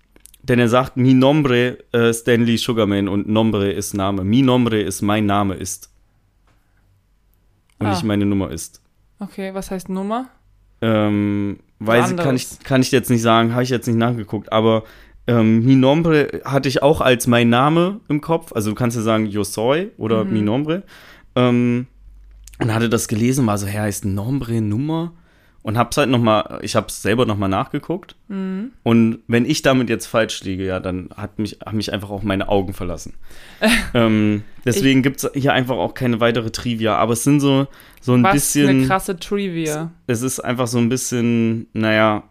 [0.44, 4.24] Denn er sagt, mi nombre äh, Stanley Sugarman und nombre ist Name.
[4.24, 5.90] Mi nombre ist mein Name ist.
[7.80, 7.92] Und Ah.
[7.92, 8.82] nicht meine Nummer ist.
[9.20, 10.28] Okay, was heißt Nummer?
[10.82, 14.52] Ähm, weiß ich, kann ich, kann ich jetzt nicht sagen, habe ich jetzt nicht nachgeguckt,
[14.52, 14.84] aber
[15.28, 18.52] ähm, Mi Nombre hatte ich auch als mein Name im Kopf.
[18.54, 20.34] Also du kannst ja sagen Yo soy oder Mhm.
[20.34, 20.84] Mi Nombre.
[21.36, 21.88] Ähm,
[22.60, 25.12] und hatte das gelesen, war so, her heißt Nombre Nummer
[25.62, 28.72] und hab's halt noch mal, ich hab's selber noch mal nachgeguckt Mhm.
[28.84, 32.24] und wenn ich damit jetzt falsch liege, ja, dann hat mich, haben mich einfach auch
[32.24, 33.16] meine Augen verlassen.
[33.94, 37.68] ähm, deswegen gibt's hier einfach auch keine weitere Trivia, aber es sind so,
[38.00, 39.92] so ein Was bisschen, eine krasse Trivia.
[40.08, 42.24] es ist einfach so ein bisschen, naja,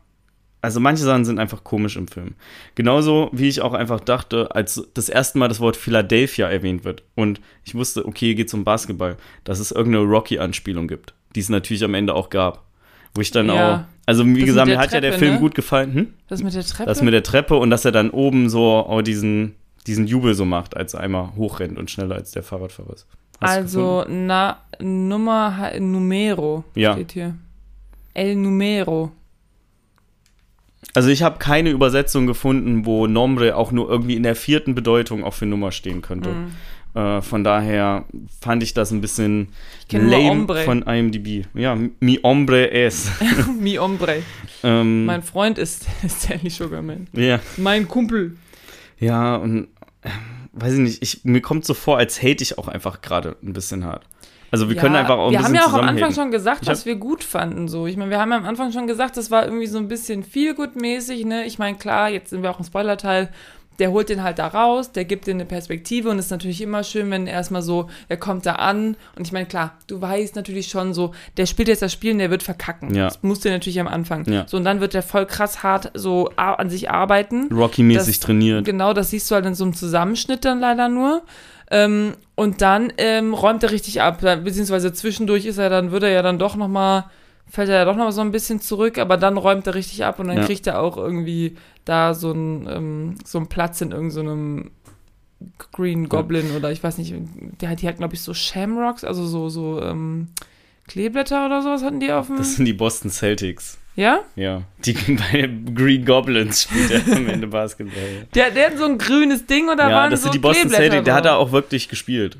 [0.64, 2.34] also manche Sachen sind einfach komisch im Film.
[2.74, 7.02] Genauso wie ich auch einfach dachte, als das erste Mal das Wort Philadelphia erwähnt wird
[7.14, 11.48] und ich wusste, okay, hier geht's um Basketball, dass es irgendeine Rocky-Anspielung gibt, die es
[11.48, 12.62] natürlich am Ende auch gab.
[13.14, 13.74] Wo ich dann Ja.
[13.76, 15.40] auch, also wie Das gesagt, mir hat ja der Treppe, Film ne?
[15.40, 15.94] gut gefallen.
[15.94, 16.14] Hm?
[16.28, 16.88] Das mit der Treppe?
[16.88, 19.54] Das mit der Treppe und dass er dann oben so auch diesen,
[19.86, 23.06] diesen Jubel so macht, als er einmal hochrennt und schneller als der Fahrradfahrer ist.
[23.40, 26.94] Hast also, na, Nummer, Numero Ja.
[26.94, 27.34] steht hier.
[28.14, 29.12] El Numero.
[30.92, 35.24] Also ich habe keine Übersetzung gefunden, wo Nombre auch nur irgendwie in der vierten Bedeutung
[35.24, 36.30] auch für Nummer stehen könnte.
[36.30, 36.50] Mhm.
[37.00, 38.04] Äh, von daher
[38.40, 39.48] fand ich das ein bisschen
[39.90, 41.46] lame von IMDb.
[41.54, 43.10] Ja, mi hombre es.
[43.60, 44.22] Mi hombre.
[44.62, 47.08] ähm, Mein Freund ist Stanley Sugarman.
[47.12, 48.36] ja, Mein Kumpel.
[49.00, 49.68] ja, und
[50.02, 50.10] äh,
[50.52, 53.52] weiß ich nicht, ich, mir kommt so vor, als hate ich auch einfach gerade ein
[53.54, 54.04] bisschen hart.
[54.54, 56.86] Also wir können einfach auch ein wir haben ja auch am Anfang schon gesagt, was
[56.86, 57.66] wir gut fanden.
[57.66, 59.88] So, ich meine, wir haben ja am Anfang schon gesagt, das war irgendwie so ein
[59.88, 61.24] bisschen viel gut mäßig.
[61.24, 63.30] Ne, ich meine, klar, jetzt sind wir auch im Spoilerteil.
[63.80, 66.60] Der holt den halt da raus, der gibt dir eine Perspektive und es ist natürlich
[66.60, 70.36] immer schön, wenn erstmal so, er kommt da an und ich meine, klar, du weißt
[70.36, 72.94] natürlich schon so, der spielt jetzt das Spiel und der wird verkacken.
[72.94, 73.06] Ja.
[73.06, 74.30] Das musst du natürlich am Anfang.
[74.30, 74.46] Ja.
[74.46, 77.48] So, und dann wird der voll krass hart so an sich arbeiten.
[77.52, 78.64] Rocky-mäßig trainiert.
[78.64, 81.22] Genau, das siehst du halt in so einem Zusammenschnitt dann leider nur.
[81.70, 86.10] Ähm, und dann ähm, räumt er richtig ab, beziehungsweise zwischendurch ist er dann, wird er
[86.10, 87.04] ja dann doch nochmal,
[87.48, 90.18] fällt er ja doch nochmal so ein bisschen zurück, aber dann räumt er richtig ab
[90.18, 90.46] und dann Ja.
[90.46, 94.70] kriegt er auch irgendwie da so einen, ähm, so einen Platz in irgendeinem
[95.72, 97.14] Green Goblin oder ich weiß nicht,
[97.60, 100.28] der hat, die hat, glaube ich, so Shamrocks, also so, so ähm,
[100.86, 102.36] Kleeblätter oder sowas hatten die auf dem.
[102.36, 103.78] Das sind die Boston Celtics.
[103.96, 104.20] ja?
[104.36, 104.62] Ja.
[104.84, 108.26] Die bei Green Goblins spielt er am Ende Basketball.
[108.34, 110.38] Der, der hat so ein grünes Ding und da ja, waren das so sind die
[110.40, 111.04] Boston Celtics.
[111.04, 112.36] Der hat da auch wirklich gespielt.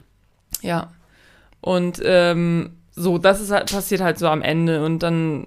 [0.60, 0.92] Ja.
[1.60, 5.46] Und ähm, so, das ist halt, passiert halt so am Ende und dann,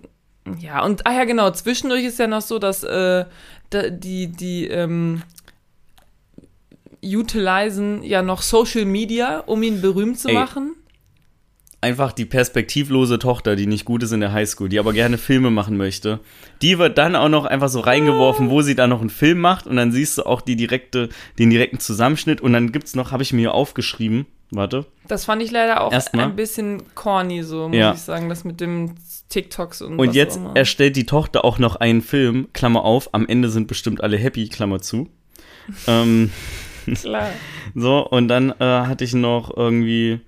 [0.59, 3.25] ja, und, ah ja, genau, zwischendurch ist ja noch so, dass äh,
[3.71, 5.21] die, die, ähm,
[7.03, 10.33] utilisen ja noch Social Media, um ihn berühmt zu Ey.
[10.33, 10.75] machen.
[11.79, 15.51] Einfach die perspektivlose Tochter, die nicht gut ist in der Highschool, die aber gerne Filme
[15.51, 16.19] machen möchte.
[16.63, 19.67] Die wird dann auch noch einfach so reingeworfen, wo sie dann noch einen Film macht
[19.67, 23.21] und dann siehst du auch die direkte, den direkten Zusammenschnitt und dann gibt's noch, habe
[23.21, 26.25] ich mir hier aufgeschrieben, warte, Das fand ich leider auch Erstmal.
[26.25, 27.93] ein bisschen corny, so muss Ja.
[27.93, 28.95] ich sagen, das mit dem
[29.29, 33.49] TikToks und Und jetzt erstellt die Tochter auch noch einen Film, Klammer auf, am Ende
[33.49, 35.09] sind bestimmt alle happy, Klammer zu.
[35.87, 36.31] ähm,
[37.01, 37.29] Klar.
[37.75, 40.21] so, und dann äh, hatte ich noch irgendwie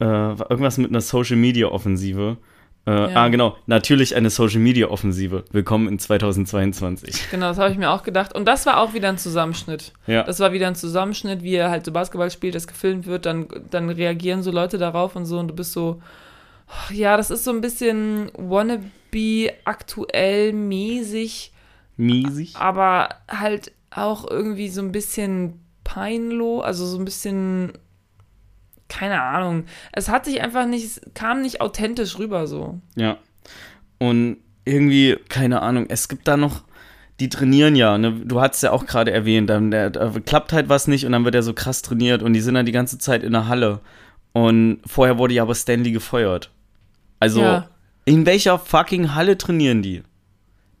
[0.00, 2.36] äh, irgendwas mit einer Social Media Offensive.
[2.86, 3.08] Äh, Ja.
[3.24, 5.44] Ah, genau, natürlich eine Social Media Offensive.
[5.50, 7.30] Willkommen in 2022.
[7.30, 8.32] Genau, das habe ich mir auch gedacht.
[8.34, 9.92] Und das war auch wieder ein Zusammenschnitt.
[10.06, 10.22] Ja.
[10.22, 13.48] Das war wieder ein Zusammenschnitt, wie er halt so Basketball spielt, das gefilmt wird, dann,
[13.70, 16.00] dann reagieren so Leute darauf und so und du bist so,
[16.68, 21.52] oh, ja, das ist so ein bisschen wannabe aktuell mäßig,
[21.96, 22.54] Miesig.
[22.56, 27.72] aber halt auch irgendwie so ein bisschen peinlos, also so ein bisschen,
[28.88, 29.64] keine Ahnung.
[29.92, 32.80] Es hat sich einfach nicht, kam nicht authentisch rüber so.
[32.94, 33.18] Ja.
[33.98, 36.62] Und irgendwie, keine Ahnung, es gibt da noch,
[37.20, 38.12] die trainieren ja, ne?
[38.12, 41.24] du hast ja auch gerade erwähnt, dann der, da klappt halt was nicht und dann
[41.24, 43.80] wird er so krass trainiert und die sind dann die ganze Zeit in der Halle.
[44.32, 46.50] Und vorher wurde ja aber Stanley gefeuert.
[47.20, 47.68] Also, Ja.
[48.04, 50.02] in welcher fucking Halle trainieren die?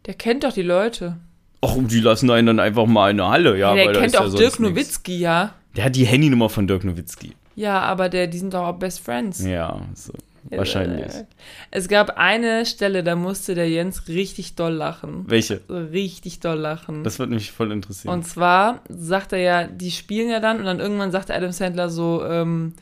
[0.04, 1.16] Der kennt doch die Leute.
[1.62, 3.74] Ach, die lassen einen dann einfach mal in der Halle, ja.
[3.74, 4.60] der weil da kennt ist ja auch Dirk.
[4.60, 5.54] Nowitzki, ja.
[5.74, 7.32] Der hat die Handynummer von Dirk Nowitzki.
[7.56, 9.44] Ja, aber der, die sind doch auch Best Friends.
[9.44, 10.12] Ja, so,
[10.50, 11.06] wahrscheinlich.
[11.06, 11.24] Äh,
[11.70, 15.24] Es gab eine Stelle, da musste der Jens richtig doll lachen.
[15.26, 15.60] Welche?
[15.68, 17.02] Richtig doll lachen.
[17.02, 18.12] Das würde mich voll interessieren.
[18.14, 21.88] und zwar sagt er ja, die spielen ja dann und dann irgendwann sagt Adam Sandler
[21.88, 22.74] so, ähm,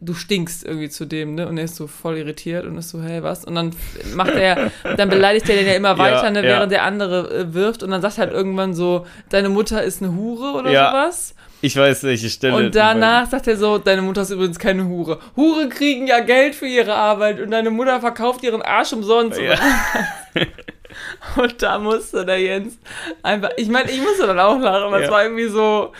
[0.00, 1.48] du stinkst irgendwie zu dem, ne?
[1.48, 3.44] Und er ist so voll irritiert und ist so, hey, was?
[3.44, 3.74] Und dann
[4.14, 6.44] macht er, dann beleidigt er den ja immer weiter, ne, ja.
[6.44, 10.02] während der andere äh, wirft und dann sagt er halt irgendwann so, deine Mutter ist
[10.02, 10.90] eine Hure oder Ja.
[10.90, 11.34] sowas.
[11.62, 12.54] ich weiß, welche Stelle.
[12.56, 15.18] Und danach sagt er so, deine Mutter ist übrigens keine Hure.
[15.34, 19.40] Hure kriegen ja Geld für ihre Arbeit und deine Mutter verkauft ihren Arsch umsonst.
[19.40, 19.54] Ja.
[21.36, 22.78] Und da musste der Jens
[23.22, 25.10] einfach, ich meine, ich musste dann auch lachen, aber es Ja.
[25.10, 25.92] war irgendwie so,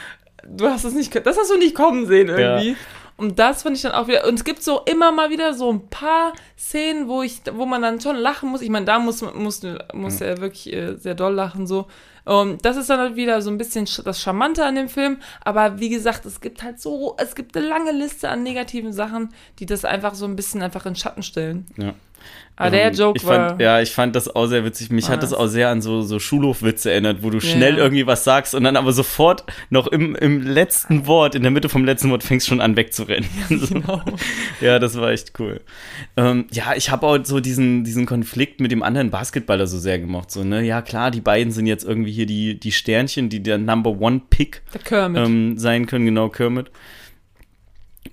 [0.46, 2.76] du hast es nicht, das hast du nicht kommen sehen irgendwie.
[3.18, 5.72] Und das fand ich dann auch wieder, und es gibt so immer mal wieder so
[5.72, 8.60] ein paar Szenen, wo ich, wo man dann schon lachen muss.
[8.60, 9.62] Ich meine, da muss, muss,
[9.94, 11.86] muss er wirklich äh, sehr doll lachen so.
[12.26, 15.18] Und das ist dann halt wieder so ein bisschen sch- das Charmante an dem Film.
[15.44, 19.32] Aber wie gesagt, es gibt halt so, es gibt eine lange Liste an negativen Sachen,
[19.60, 21.66] die das einfach so ein bisschen einfach in Schatten stellen.
[21.76, 21.94] Ja.
[22.58, 23.50] Aber der Ähm, Joke ich war.
[23.50, 24.90] fand, Ja, ich fand das auch sehr witzig.
[24.90, 27.82] Mich hat das auch sehr an so, so Schulhofwitze erinnert, wo du Ja, schnell ja.
[27.84, 31.68] irgendwie was sagst und dann aber sofort noch im, im letzten Wort, in der Mitte
[31.68, 33.28] vom letzten Wort, fängst schon an wegzurennen.
[33.68, 34.00] Genau.
[34.62, 35.60] ja, das war echt cool.
[36.16, 39.98] Ähm, ja, ich habe auch so diesen, diesen Konflikt mit dem anderen Basketballer so sehr
[39.98, 40.30] gemocht.
[40.30, 40.62] So, ne?
[40.62, 44.22] Ja, klar, die beiden sind jetzt irgendwie hier die, die Sternchen, die der Number One
[44.30, 46.70] Pick ähm, sein können, genau, Kermit.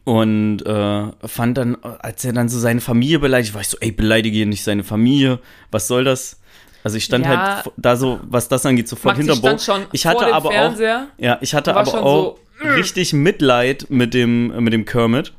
[0.06, 3.92] Und äh, fand dann, als er dann so seine Familie beleidigt, war ich so, ey,
[3.92, 5.40] beleidige hier nicht seine Familie,
[5.72, 6.40] was soll das?
[6.84, 7.64] Also ich stand Ja.
[7.64, 9.58] halt da so, was das angeht, sofort Maxi hinter Bo.
[9.58, 10.78] stand schon Ich hatte aber auch,
[11.18, 12.72] ja, ich hatte aber auch so, mm.
[12.72, 15.34] richtig Mitleid mit dem, mit dem Kermit.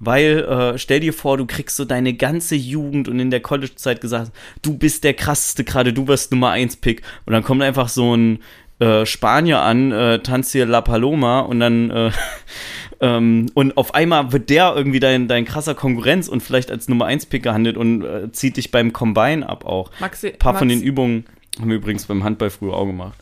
[0.00, 4.00] Weil, äh, stell dir vor, du kriegst so deine ganze Jugend und in der College-Zeit
[4.00, 7.02] gesagt, du bist der krasseste gerade, du wirst Nummer 1 Pick.
[7.26, 8.40] Und dann kommt einfach so ein
[8.80, 12.10] äh, Spanier an, äh, tanzt hier La Paloma und dann, äh,
[13.04, 17.04] ähm, und auf einmal wird der irgendwie dein, dein krasser Konkurrenz und vielleicht als Nummer
[17.06, 19.90] 1 Pick gehandelt und äh, zieht dich beim Combine ab auch.
[20.00, 21.24] Maxi, Ein paar von Max- den Übungen
[21.60, 23.18] haben wir übrigens beim Handball früher auch gemacht.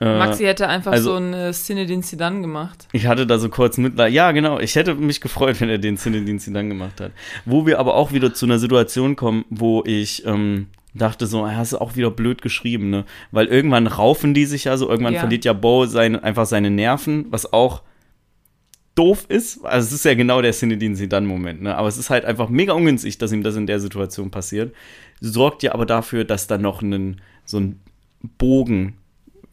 [0.00, 2.88] Äh, Maxi hätte einfach also- so eine Szene den Zidane gemacht.
[2.92, 4.12] Ich hatte da so kurz Mitleid.
[4.12, 4.58] Ja, genau.
[4.58, 7.12] Ich hätte mich gefreut, wenn er den Zinedienst dann gemacht hat.
[7.44, 11.56] Wo wir aber auch wieder zu einer Situation kommen, wo ich ähm, dachte so, er
[11.56, 13.04] hast du auch wieder blöd geschrieben, ne?
[13.30, 15.20] Weil irgendwann raufen die sich ja so, irgendwann Ja.
[15.20, 17.82] verliert ja Bo sein, einfach seine Nerven, was auch
[18.94, 19.64] doof ist.
[19.64, 21.76] Also es ist ja genau der Zinedine Zidane-Moment, ne?
[21.76, 24.74] Aber es ist halt einfach mega ungünstig, dass ihm das in der Situation passiert.
[25.20, 27.80] Sorgt ja aber dafür, dass da noch einen, so ein
[28.38, 28.96] Bogen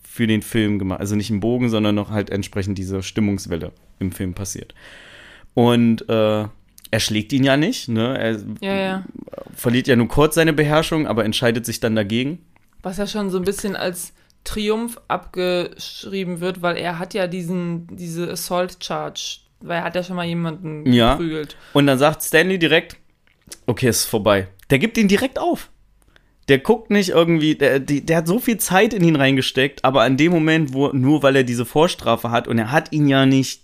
[0.02, 4.12] für den Film gemacht, also nicht ein Bogen, sondern noch halt entsprechend diese Stimmungswelle im
[4.12, 4.74] Film passiert.
[5.54, 6.46] Und äh,
[6.90, 8.18] er schlägt ihn ja nicht, ne?
[8.18, 9.06] Er Ja, ja.
[9.54, 12.40] verliert ja nur kurz seine Beherrschung, aber entscheidet sich dann dagegen.
[12.82, 14.14] Was ja schon so ein bisschen als
[14.48, 20.04] Triumph abgeschrieben wird, weil er hat ja diesen, diese Assault Charge, weil er hat ja
[20.04, 21.14] schon mal jemanden Ja.
[21.16, 21.58] geprügelt.
[21.74, 22.96] Und dann sagt Stanley direkt,
[23.66, 24.48] okay, es ist vorbei.
[24.70, 25.70] Der gibt ihn direkt auf.
[26.48, 30.04] Der guckt nicht irgendwie, der, die, der hat so viel Zeit in ihn reingesteckt, aber
[30.04, 33.26] an dem Moment, wo, nur weil er diese Vorstrafe hat und er hat ihn ja
[33.26, 33.64] nicht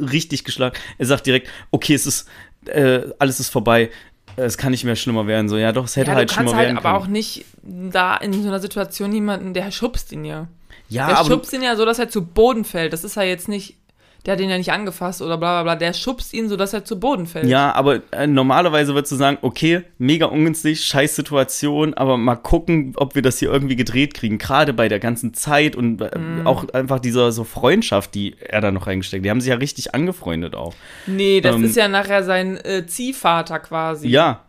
[0.00, 2.26] richtig geschlagen, er sagt direkt, okay, es ist,
[2.66, 3.90] äh, alles ist vorbei,
[4.36, 5.48] es kann nicht mehr schlimmer werden.
[5.48, 7.02] So, ja doch, es hätte Ja, halt schlimmer halt werden aber können.
[7.04, 10.48] auch nicht da in so einer Situation jemanden, der schubst ihn ja.
[10.88, 12.92] ja, Der aber schubst ihn ja so, dass er zu Boden fällt.
[12.92, 13.76] Das ist ja jetzt nicht,
[14.24, 15.76] der hat ihn ja nicht angefasst oder bla bla bla.
[15.76, 17.48] Der schubst ihn so, dass er zu Boden fällt.
[17.48, 22.92] Ja, aber äh, normalerweise würdest du sagen, okay, mega ungünstig, scheiß Situation, aber mal gucken,
[22.96, 24.38] ob wir das hier irgendwie gedreht kriegen.
[24.38, 26.46] Gerade bei der ganzen Zeit und äh, Mhm.
[26.46, 29.24] auch einfach dieser so Freundschaft, die er da noch reingesteckt.
[29.24, 30.74] Die haben sich ja richtig angefreundet auch.
[31.06, 34.08] Nee, das Ähm, ist ja nachher sein äh, Ziehvater quasi.
[34.08, 34.42] Ja,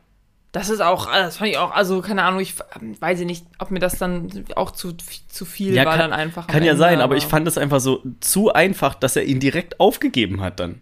[0.54, 3.26] Das ist auch, äh, das fand ich auch, also keine Ahnung, ich ähm, weiß ich
[3.26, 4.94] nicht, ob mir das dann auch zu,
[5.28, 6.48] zu viel Ja, war kann- dann einfach.
[6.48, 9.40] kann ja Ende, sein, aber ich fand es einfach so zu einfach, dass er ihn
[9.42, 10.80] direkt aufgegeben hat dann.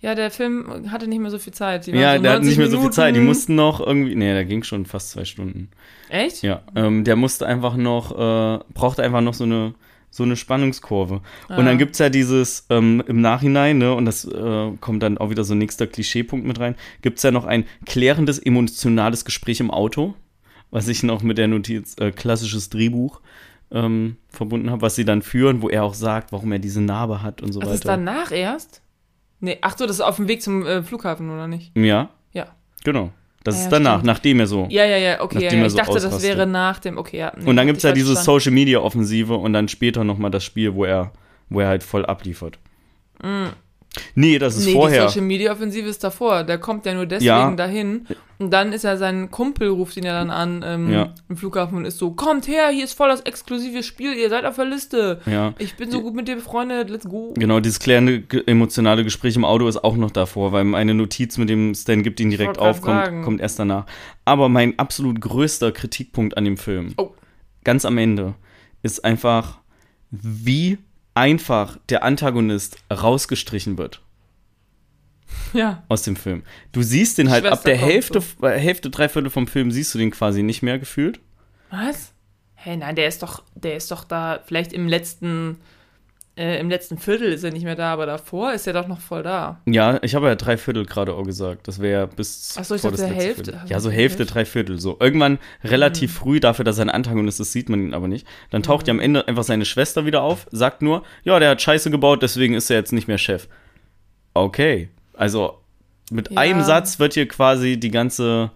[0.00, 1.86] Ja, der Film hatte nicht mehr so viel Zeit.
[1.86, 2.92] Ja, so der hat 90 nicht mehr so viel Minuten.
[2.94, 3.14] Zeit.
[3.16, 5.68] Die mussten noch irgendwie, nee, da ging schon fast zwei Stunden.
[6.08, 6.42] Echt?
[6.42, 9.74] Ja, ähm, der musste einfach noch, äh, brauchte einfach noch so eine,
[10.10, 11.14] so eine Spannungskurve.
[11.14, 11.62] Und Ah.
[11.62, 15.44] dann gibt's ja dieses ähm, im Nachhinein, ne, und das äh, kommt dann auch wieder
[15.44, 20.14] so nächster Klischeepunkt mit rein, gibt's ja noch ein klärendes, emotionales Gespräch im Auto,
[20.70, 23.20] was ich noch mit der Notiz äh, klassisches Drehbuch
[23.72, 27.22] ähm, verbunden habe, was sie dann führen, wo er auch sagt, warum er diese Narbe
[27.22, 27.74] hat und so Das weiter.
[27.76, 28.82] ist danach erst?
[29.38, 31.70] Nee, ach so, das ist auf dem Weg zum äh, Flughafen, oder nicht?
[31.76, 32.46] ja, Ja.
[32.84, 33.10] genau.
[33.42, 34.06] Das Ja, ist danach, stimmt.
[34.06, 34.66] nachdem er so.
[34.70, 35.44] Ja, ja, ja, okay.
[35.44, 35.64] Ja, ja.
[35.64, 36.28] Ich so dachte, das ausrastet.
[36.36, 37.32] wäre nach dem, okay, ja.
[37.38, 38.14] nee, Und dann gibt's ich ja diese.
[38.14, 41.12] Social Media Offensive und dann später nochmal das Spiel, wo er,
[41.48, 42.58] wo er halt voll abliefert.
[44.14, 44.66] Nee, das ist.
[44.66, 45.02] Nee, vorher.
[45.02, 46.44] die Social Media Offensive ist davor.
[46.44, 47.50] Der kommt ja nur deswegen Ja.
[47.50, 48.06] dahin.
[48.38, 51.12] Und dann ist ja sein Kumpel, ruft ihn ja dann an ähm, Ja.
[51.28, 54.44] im Flughafen und ist so: Kommt her, hier ist voll das exklusive Spiel, ihr seid
[54.44, 55.20] auf der Liste.
[55.26, 55.54] ja.
[55.58, 57.34] Ich bin so gut mit dir befreundet, let's go.
[57.36, 61.48] Genau, dieses klärende emotionale Gespräch im Auto ist auch noch davor, weil eine Notiz mit
[61.50, 63.86] dem Stan gibt ihn direkt auf, kommt, kommt erst danach.
[64.24, 67.10] Aber mein absolut größter Kritikpunkt an dem Film, Oh.
[67.64, 68.34] ganz am Ende,
[68.82, 69.58] ist einfach,
[70.10, 70.78] wie
[71.14, 74.00] einfach der Antagonist rausgestrichen wird
[75.52, 75.82] Ja.
[75.88, 76.42] aus dem Film.
[76.72, 79.94] Du siehst den halt ab Schwester der kommt Hälfte, äh, Hälfte, Dreiviertel vom Film siehst
[79.94, 81.20] du den quasi nicht mehr gefühlt.
[81.70, 82.12] Was?
[82.54, 85.56] Hey, nein, der ist doch, der ist doch da, vielleicht im letzten,
[86.36, 89.00] äh, im letzten Viertel ist er nicht mehr da, aber davor ist er doch noch
[89.00, 89.60] voll da.
[89.66, 91.68] Ja, ich habe ja drei Viertel gerade auch gesagt.
[91.68, 93.44] Das wäre bis Ach so, ich vor dachte, das letzte Hälfte.
[93.44, 93.60] Viertel.
[93.60, 94.32] Also Ja, so Hälfte, Hälfte.
[94.34, 94.80] drei Viertel.
[94.80, 98.26] So irgendwann relativ früh dafür, dass er ein Antagonist ist, sieht man ihn aber nicht.
[98.50, 101.60] Dann taucht ja am Ende einfach seine Schwester wieder auf, sagt nur, ja, der hat
[101.62, 103.48] Scheiße gebaut, deswegen ist er jetzt nicht mehr Chef.
[104.34, 105.58] Okay, also
[106.10, 106.38] mit Ja.
[106.38, 108.50] einem Satz wird hier quasi die ganze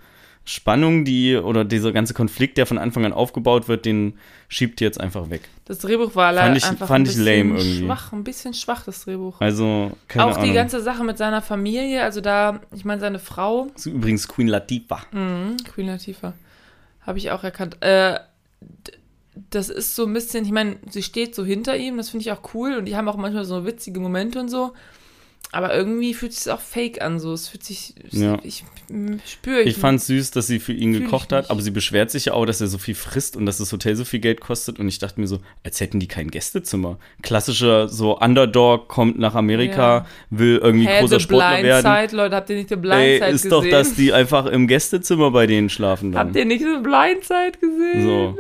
[0.47, 4.19] Spannung, die oder dieser ganze Konflikt, der von Anfang an aufgebaut wird, den
[4.49, 5.43] schiebt jetzt einfach weg.
[5.65, 9.05] Das Drehbuch war Fand leider ich- einfach fand ein bisschen schwach, ein bisschen schwach, das
[9.05, 9.41] Drehbuch.
[9.41, 10.45] Also, keine Auch Ahnung.
[10.49, 14.29] die ganze Sache mit seiner Familie, also da, ich meine, seine Frau, Das ist übrigens
[14.29, 15.01] Queen Latifah.
[15.13, 16.35] Mhm, Queen Latifah.
[17.01, 17.79] Habe ich auch erkannt.
[17.81, 18.19] Äh,
[19.51, 22.33] das ist so ein bisschen, ich meine, sie steht so hinter ihm, das finde ich
[22.33, 24.73] auch cool und die haben auch manchmal so witzige Momente und so.
[25.55, 27.33] Aber irgendwie fühlt es sich auch fake an, so.
[27.33, 28.39] Es fühlt sich, Ja.
[28.43, 31.71] ich m, spüre Ich fand süß, dass sie für ihn ich gekocht hat, aber sie
[31.71, 34.19] beschwert sich ja auch, dass er so viel frisst und dass das Hotel so viel
[34.19, 34.81] Geld kostet.
[34.81, 36.99] Und ich dachte mir so, als hätten die kein Gästezimmer.
[37.23, 40.07] Klassischer so Underdog kommt nach Amerika, Ja.
[40.31, 42.09] will irgendwie Hä, großer Sportler werden.
[42.09, 43.51] Side, Leute, habt ihr nicht The Blind Ey, Side ist gesehen?
[43.51, 46.27] doch, dass die einfach im Gästezimmer bei denen schlafen dann.
[46.27, 48.05] Habt ihr nicht The Blind Side gesehen?
[48.05, 48.39] So.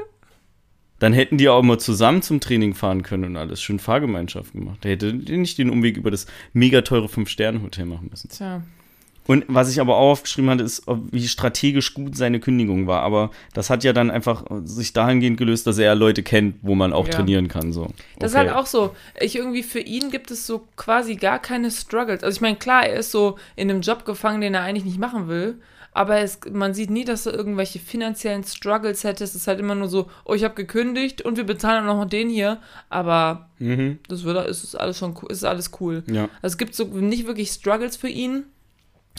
[1.04, 3.60] Dann hätten die auch immer zusammen zum Training fahren können und alles.
[3.60, 4.78] Schön Fahrgemeinschaft gemacht.
[4.80, 6.24] Da hätte die nicht den Umweg über das
[6.54, 8.30] mega teure Fünf-Sterne-Hotel machen müssen.
[8.30, 8.62] Tja.
[9.26, 13.02] Und was ich aber auch aufgeschrieben hatte, ist, wie strategisch gut seine Kündigung war.
[13.02, 16.74] Aber das hat ja dann einfach sich dahingehend gelöst, dass er ja Leute kennt, wo
[16.74, 17.12] man auch Ja.
[17.16, 17.70] trainieren kann.
[17.74, 17.82] So.
[17.82, 18.26] Das Okay.
[18.26, 18.96] ist halt auch so.
[19.20, 22.22] Ich irgendwie für ihn gibt es so quasi gar keine Struggles.
[22.22, 24.98] Also ich meine, klar, er ist so in einem Job gefangen, den er eigentlich nicht
[24.98, 25.56] machen will.
[25.96, 29.22] Aber es, man sieht nie, dass er irgendwelche finanziellen Struggles hätte.
[29.22, 32.08] Es ist halt immer nur so, oh, ich habe gekündigt und wir bezahlen auch noch
[32.08, 32.58] den hier.
[32.90, 34.00] Aber Mhm.
[34.08, 36.02] das wird, ist alles schon, cool- es ist alles cool.
[36.08, 36.24] Ja.
[36.42, 38.42] Also es gibt so nicht wirklich Struggles für ihn.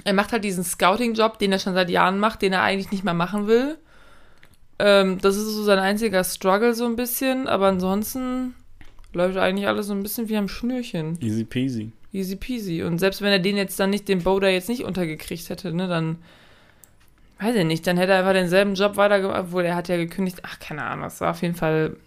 [0.04, 3.06] Er macht halt diesen Scouting-Job, den er schon seit Jahren macht, den er eigentlich nicht
[3.06, 3.78] mehr machen will.
[4.78, 8.54] Ähm, das ist so sein einziger Struggle so ein bisschen, aber ansonsten
[9.14, 11.18] läuft eigentlich alles so ein bisschen wie am Schnürchen.
[11.22, 11.94] Easy peasy.
[12.12, 12.84] Easy peasy.
[12.84, 15.88] Und selbst wenn er den jetzt dann nicht, den Boulder jetzt nicht untergekriegt hätte, ne,
[15.88, 16.18] dann
[17.40, 20.40] weiß ich nicht, dann hätte er einfach denselben Job weitergemacht, obwohl er hat ja gekündigt.
[20.44, 21.98] Ach, keine Ahnung, das war auf jeden Fall,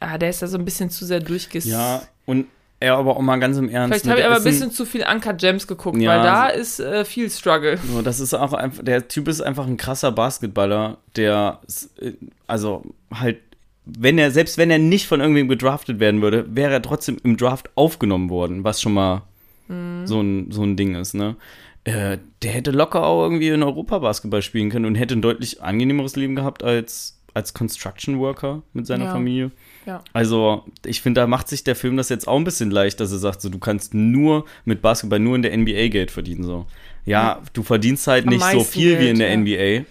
[0.00, 1.64] ah, der ist da so ein bisschen zu sehr durchges...
[1.64, 2.46] Ja, und
[2.80, 3.88] er aber auch mal ganz im Ernst.
[3.88, 6.48] Vielleicht ne, habe ich aber ein bisschen zu viel Uncut Gems geguckt, Ja, weil da
[6.48, 7.78] ist äh, viel Struggle.
[7.78, 11.60] So, das ist auch einfach, der Typ ist einfach ein krasser Basketballer, der,
[12.00, 12.12] äh,
[12.46, 12.82] also
[13.12, 13.38] halt,
[13.86, 17.36] wenn er, selbst wenn er nicht von irgendwem gedraftet werden würde, wäre er trotzdem im
[17.36, 19.22] Draft aufgenommen worden, was schon mal
[19.66, 21.36] so, ein, so ein Ding ist, ne?
[21.84, 25.62] Äh, der hätte locker auch irgendwie in Europa Basketball spielen können und hätte ein deutlich
[25.62, 29.12] angenehmeres Leben gehabt als, als Construction Worker mit seiner Ja.
[29.12, 29.50] Familie.
[29.84, 30.02] Ja.
[30.14, 33.12] Also, ich finde, da macht sich der Film das jetzt auch ein bisschen leicht, dass
[33.12, 36.44] er sagt, so, du kannst nur mit Basketball nur in der NBA Geld verdienen.
[36.44, 36.66] So.
[37.04, 39.36] Ja, du verdienst halt Am nicht so viel wie Geld, in der ja.
[39.36, 39.86] NBA,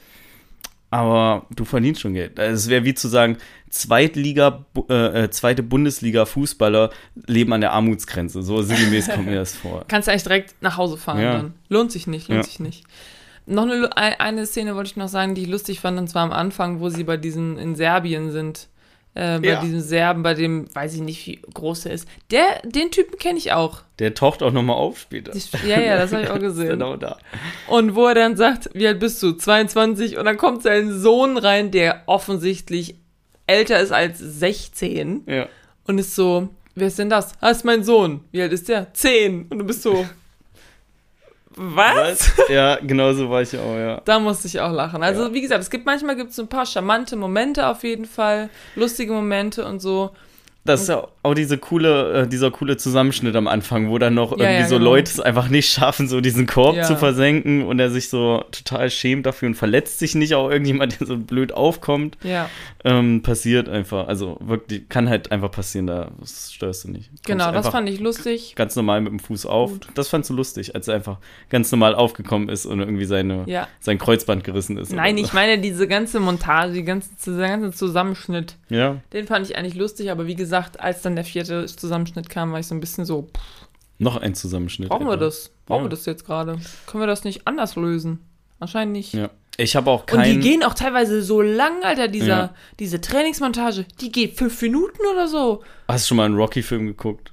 [0.93, 2.39] aber du verdienst schon Geld.
[2.39, 3.37] Also, Es wäre wie zu sagen,
[3.69, 6.91] Zweitliga, äh, äh, zweite Bundesliga-Fußballer
[7.25, 8.43] leben an der Armutsgrenze.
[8.43, 9.85] So sinngemäß kommt mir das vor.
[9.87, 11.33] Kannst du eigentlich direkt nach Hause fahren Ja.
[11.33, 11.53] dann.
[11.69, 12.43] Lohnt sich nicht, lohnt Ja.
[12.43, 12.83] sich nicht.
[13.47, 16.31] Noch eine, eine Szene wollte ich noch sagen, die ich lustig fand, und zwar am
[16.31, 18.67] Anfang, wo sie bei diesen in Serbien sind.
[19.15, 19.61] Äh, bei Ja.
[19.61, 22.07] diesem Serben, bei dem, weiß ich nicht, wie groß er ist.
[22.31, 23.81] Der, den Typen kenne ich auch.
[23.99, 25.31] Der taucht auch nochmal auf später.
[25.67, 26.69] Ja, ja, das habe ich auch gesehen.
[26.69, 27.19] Genau da.
[27.67, 29.33] Und wo er dann sagt, wie alt bist du?
[29.33, 30.17] 22.
[30.17, 32.95] Und dann kommt sein Sohn rein, der offensichtlich
[33.45, 35.23] älter ist als 16.
[35.27, 35.47] Ja.
[35.85, 37.33] Und ist so, wer ist denn das?
[37.39, 38.21] Ah, ist mein Sohn.
[38.31, 38.93] Wie alt ist der?
[38.93, 39.47] 10.
[39.49, 40.07] Und du bist so,
[41.55, 42.31] was?
[42.37, 42.49] Was?
[42.49, 44.01] Ja, genau so war ich auch, ja.
[44.05, 45.03] Da musste ich auch lachen.
[45.03, 45.33] Also, Ja.
[45.33, 49.13] wie gesagt, es gibt manchmal gibt es ein paar charmante Momente auf jeden Fall, lustige
[49.13, 50.11] Momente und so.
[50.65, 54.31] Das ist ja auch diese coole, äh, dieser coole Zusammenschnitt am Anfang, wo dann noch
[54.31, 54.91] Ja, irgendwie ja, so genau.
[54.91, 56.83] Leute es einfach nicht schaffen, so diesen Korb Ja.
[56.83, 60.97] zu versenken und er sich so total schämt dafür und verletzt sich nicht auch irgendjemand,
[61.01, 62.15] der so blöd aufkommt.
[62.23, 62.49] Ja,
[62.85, 64.07] Ähm, passiert einfach.
[64.09, 67.09] Also wirklich, kann halt einfach passieren, da störst du nicht.
[67.09, 68.55] Kommst genau, das fand ich lustig.
[68.55, 69.71] ganz normal mit dem Fuß auf.
[69.95, 71.19] Das fandst du lustig, als er einfach
[71.49, 73.67] ganz normal aufgekommen ist und irgendwie seine, Ja.
[73.79, 74.91] sein Kreuzband gerissen ist.
[74.91, 78.75] Nein, ich meine diese ganze Montage, die ganze, dieser ganze Zusammenschnitt, so.
[78.75, 82.51] Ja, den fand ich eigentlich lustig, aber wie gesagt, als dann der vierte Zusammenschnitt kam,
[82.51, 83.67] war ich so ein bisschen so, pff,
[83.99, 84.89] noch ein Zusammenschnitt.
[84.89, 85.25] brauchen wir etwa.
[85.25, 85.51] das?
[85.65, 85.85] Brauchen Ja.
[85.85, 86.57] wir das jetzt gerade?
[86.87, 88.19] Können wir das nicht anders lösen?
[88.63, 89.13] Anscheinend nicht.
[89.13, 89.29] Ja.
[89.57, 90.33] Ich habe auch Und kein.
[90.33, 92.55] die gehen auch teilweise so lang, Alter, dieser, Ja.
[92.79, 95.63] diese Trainingsmontage, die geht fünf Minuten oder so.
[95.87, 97.31] Hast du schon mal einen Rocky-Film geguckt?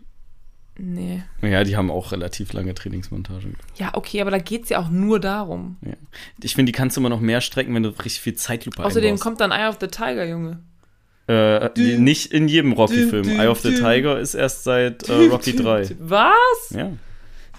[0.77, 1.23] Nee.
[1.43, 3.57] Ja, die haben auch relativ lange Trainingsmontagen.
[3.77, 5.77] Ja, okay, aber da geht es ja auch nur darum.
[5.85, 5.93] Ja.
[6.43, 9.09] Ich finde, die kannst du immer noch mehr strecken, wenn du richtig viel Zeitlupe Außerdem
[9.11, 9.23] einbaust.
[9.23, 10.61] kommt dann Eye of the Tiger, Junge.
[11.27, 13.23] Äh, Dün, nicht in jedem Rocky-Film.
[13.25, 13.79] dün, Eye of the dün.
[13.85, 15.91] Tiger ist erst seit äh, Rocky 3.
[16.01, 16.31] Was?
[16.71, 16.91] Ja.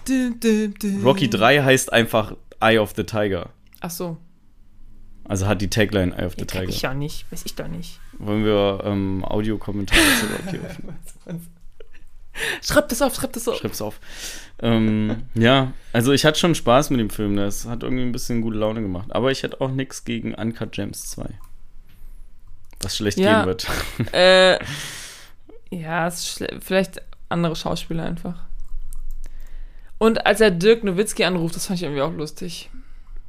[0.08, 1.02] Dün, dün, dün.
[1.02, 3.50] Rocky 3 heißt einfach Eye of the Tiger.
[3.82, 4.16] Ach so.
[5.24, 6.68] Also hat die Tagline Eye of the Ja, kenn Tiger.
[6.70, 7.30] ich ja nicht.
[7.30, 8.00] Weiß ich doch nicht.
[8.18, 10.96] Wollen wir ähm, Audiokommentare zu Rocky öffnen?
[12.62, 13.56] Schreib das auf, schreib das auf.
[13.58, 14.00] Schreib's auf.
[14.60, 17.36] Ähm, ja, also ich hatte schon Spaß mit dem Film.
[17.36, 19.08] Das hat irgendwie ein bisschen gute Laune gemacht.
[19.12, 21.26] Aber ich hätte auch nichts gegen Uncut Gems 2.
[22.80, 23.40] Was schlecht Ja.
[23.40, 23.66] gehen wird.
[24.12, 24.58] äh,
[25.70, 28.44] ja, es vielleicht andere Schauspieler einfach.
[29.98, 32.70] Und als er Dirk Nowitzki anruft, das fand ich irgendwie auch lustig.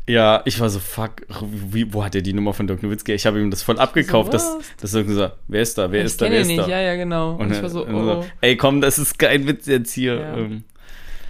[0.08, 3.14] Ja, ich war so, fuck, wie, wo hat er die Nummer von Dirk Nowitzki?
[3.14, 6.02] Ich habe ihm das voll abgekauft, So, dass, dass er gesagt wer ist da, wer
[6.02, 6.72] ich ist da, kenne wer ihn ist nicht, da?
[6.72, 7.36] ja, ja, genau.
[7.36, 8.22] Und, ich er- war so, und oh.
[8.22, 10.16] so, ey, komm, das ist kein Witz jetzt hier.
[10.20, 10.38] Ja.
[10.38, 10.64] Ähm,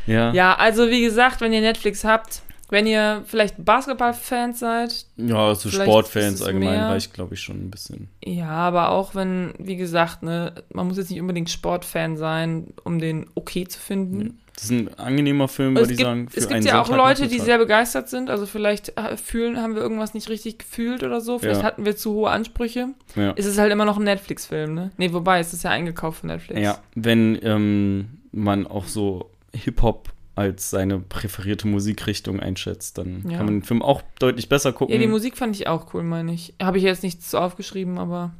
[0.07, 0.33] ja.
[0.33, 5.69] Ja, also wie gesagt, wenn ihr Netflix habt, wenn ihr vielleicht Basketball-Fans seid, Ja, so
[5.69, 8.09] Sportfans allgemein mehr- war ich, glaube ich, schon ein bisschen.
[8.25, 12.97] ja, aber auch wenn, wie gesagt, ne, man muss jetzt nicht unbedingt Sportfan sein, um
[12.97, 14.39] den okay zu finden.
[14.55, 16.27] Das ist ein angenehmer Film, Es würde ich gibt, sagen.
[16.33, 18.29] Es gibt ja auch Leute, die sehr begeistert sind.
[18.29, 21.39] Also vielleicht äh, fühlen, haben wir irgendwas nicht richtig gefühlt oder so.
[21.39, 21.65] Vielleicht Ja.
[21.67, 22.89] hatten wir zu hohe Ansprüche.
[23.15, 23.33] Ja.
[23.35, 24.91] Es ist halt immer noch ein Netflix-Film, ne?
[24.97, 26.61] Nee, wobei, es ist ja eingekauft von Netflix.
[26.61, 33.37] Ja, wenn ähm, man auch so Hip-Hop als seine präferierte Musikrichtung einschätzt, dann Ja.
[33.37, 34.93] kann man den Film auch deutlich besser gucken.
[34.93, 36.53] Ja, die Musik fand ich auch cool, meine ich.
[36.61, 38.33] Habe ich jetzt nichts so aufgeschrieben, aber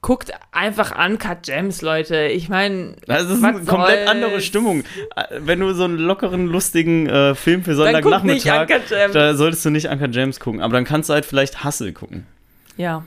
[0.00, 2.26] guckt einfach Uncut Gems, Leute.
[2.26, 4.84] Ich meine, das ist eine komplett andere Stimmung.
[5.16, 9.12] Äh, Wenn du so einen lockeren, lustigen äh, Film für Sonntagnachmittag, Uncut Gems.
[9.12, 10.60] da solltest du nicht Anker James gucken.
[10.60, 12.26] Aber dann kannst du halt vielleicht Hustle gucken.
[12.76, 13.04] Ja.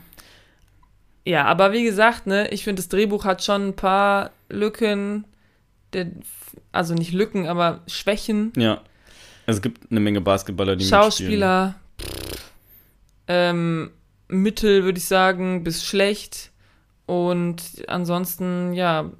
[1.24, 5.24] Ja, aber wie gesagt, ne, ich finde, das Drehbuch hat schon ein paar Lücken,
[5.94, 6.06] der,
[6.70, 8.52] also nicht Lücken, aber Schwächen.
[8.56, 8.82] Ja.
[9.46, 11.74] Also es gibt eine Menge Basketballer, die Schauspieler,
[13.26, 13.90] ähm,
[14.28, 16.50] Mittel, würde ich sagen, bis schlecht.
[17.06, 19.10] Und ansonsten, ja,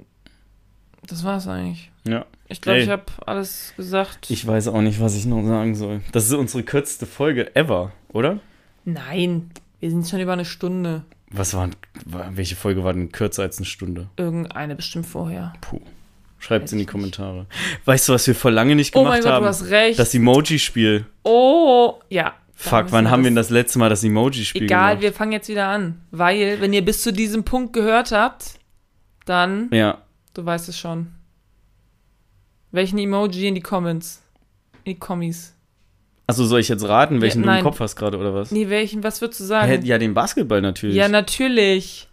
[1.07, 1.91] das war's eigentlich.
[2.07, 2.25] Ja.
[2.47, 4.29] Ich glaube, ich habe alles gesagt.
[4.29, 6.01] Ich weiß auch nicht, was ich noch sagen soll.
[6.11, 8.39] Das ist unsere kürzeste Folge ever, oder?
[8.85, 11.03] Nein, wir sind schon über eine Stunde.
[11.31, 11.75] Was waren,
[12.05, 14.09] war, welche Folge war denn kürzer als eine Stunde?
[14.15, 15.53] Irgendeine bestimmt vorher.
[15.61, 15.81] Puh.
[16.37, 16.85] Schreibt's Weiß in die.
[16.85, 17.47] Kommentare.
[17.85, 19.43] Weißt du, was wir vor lange nicht Oh gemacht mein Gott, haben?
[19.43, 19.97] du hast recht.
[19.97, 21.05] Das Emoji-Spiel.
[21.23, 22.35] oh, ja.
[22.55, 25.03] Fuck, wann haben wir denn das- letzte Mal das Emoji-Spiel Egal, gemacht?
[25.03, 26.01] wir fangen jetzt wieder an.
[26.11, 28.59] Weil, wenn ihr bis zu diesem Punkt gehört habt,
[29.25, 29.99] dann, ja,
[30.33, 31.07] du weißt es schon.
[32.71, 34.21] Welchen Emoji in die Comments?
[34.83, 35.53] In die Kommis.
[36.27, 37.59] also soll ich jetzt raten, welchen du nein.
[37.59, 38.51] im Kopf hast gerade oder was?
[38.51, 39.83] Nee, welchen, was würdest du sagen?
[39.85, 40.95] ja, den Basketball natürlich.
[40.95, 42.07] Ja, natürlich.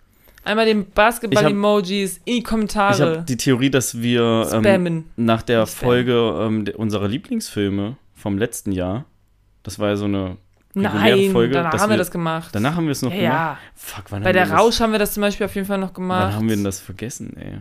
[0.45, 5.05] Einmal den Basketball-Emojis in die ich Kommentare habe die Theorie, dass wir ähm, spammen.
[5.17, 5.67] nach der.
[5.67, 9.05] Folge ähm, unserer Lieblingsfilme vom letzten Jahr,
[9.63, 10.37] das war ja so eine
[10.75, 12.49] Nein, Folge, danach haben wir wir- das gemacht.
[12.55, 13.33] Danach haben wir es noch ja, gemacht.
[13.35, 13.59] ja.
[13.75, 15.67] Fuck, wann Bei haben der wir das- Rausch haben wir das zum Beispiel auf jeden
[15.67, 16.29] Fall noch gemacht.
[16.29, 17.59] Wann haben wir denn das vergessen, ey?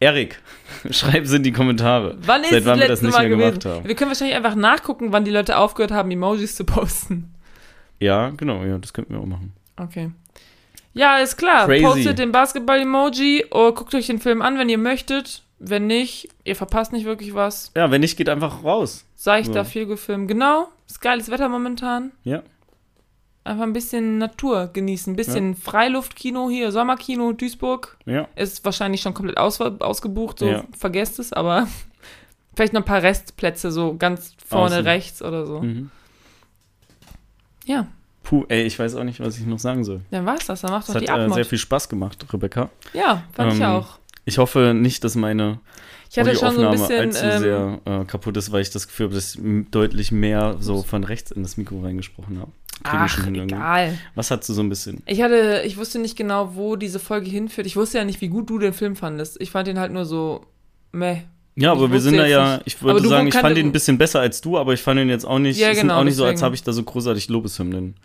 [0.00, 0.40] Erik,
[0.90, 2.16] schreib's in die Kommentare.
[2.22, 3.58] Wann ist Seit wann das wir das nicht Mal mehr gewesen?
[3.60, 3.88] gemacht haben.
[3.88, 7.32] Wir können wahrscheinlich einfach nachgucken, wann die Leute aufgehört haben, Emojis zu posten.
[8.00, 9.52] Ja, genau, ja, das könnten wir auch machen.
[9.76, 10.10] Okay.
[10.94, 11.66] Ja, ist klar.
[11.66, 11.84] Crazy.
[11.84, 15.42] Postet den Basketball-Emoji oder guckt euch den Film an, wenn ihr möchtet.
[15.64, 17.70] Wenn nicht, ihr verpasst nicht wirklich was.
[17.76, 19.04] Ja, wenn nicht, geht einfach raus.
[19.14, 19.64] Seichter Ja.
[19.64, 20.26] Feelgood-Film.
[20.26, 20.68] Genau.
[20.88, 22.10] Ist geiles Wetter momentan.
[22.24, 22.42] Ja.
[23.44, 25.12] Einfach ein bisschen Natur genießen.
[25.12, 27.96] Ein bisschen Freiluftkino hier, Sommerkino, Duisburg.
[28.06, 28.26] Ja.
[28.34, 30.64] Ist wahrscheinlich schon komplett aus, ausgebucht, so Ja.
[30.76, 31.68] vergesst es, aber
[32.56, 34.84] vielleicht noch ein paar Restplätze, so ganz vorne Außen.
[34.86, 35.60] rechts oder so.
[35.62, 35.90] Mhm.
[37.66, 37.86] Ja,
[38.24, 40.00] Puh, ey, ich weiß auch nicht, was ich noch sagen soll.
[40.12, 40.60] dann war's das.
[40.62, 41.34] Dann macht Es doch hat die äh, Abmod.
[41.34, 42.70] sehr viel Spaß gemacht, Rebecca.
[42.94, 43.98] ja, fand ich Ähm, auch.
[44.24, 45.60] Ich hoffe nicht, dass meine
[46.10, 47.00] Ich hatte schon so ein bisschen.
[47.00, 50.56] allzu Ähm, sehr äh, kaputt ist, weil ich das Gefühl habe, dass ich deutlich mehr
[50.60, 52.52] so von rechts in das Mikro reingesprochen habe.
[52.84, 53.98] Wir ach, egal.
[54.14, 55.02] Was hast du so ein bisschen?
[55.06, 57.66] Ich hatte, ich wusste nicht genau, wo diese Folge hinführt.
[57.66, 59.40] Ich wusste ja nicht, wie gut du den Film fandest.
[59.40, 60.46] Ich fand ihn halt nur so
[60.90, 61.22] meh.
[61.54, 63.66] Ja, Ich aber wir wusste sind da ja, ich würde du sagen, ich fand ihn
[63.66, 66.04] ein bisschen besser als du, aber ich fand ihn jetzt auch nicht, Ja, genau, auch
[66.04, 67.96] nicht so, als habe ich da so großartig Lobeshymnen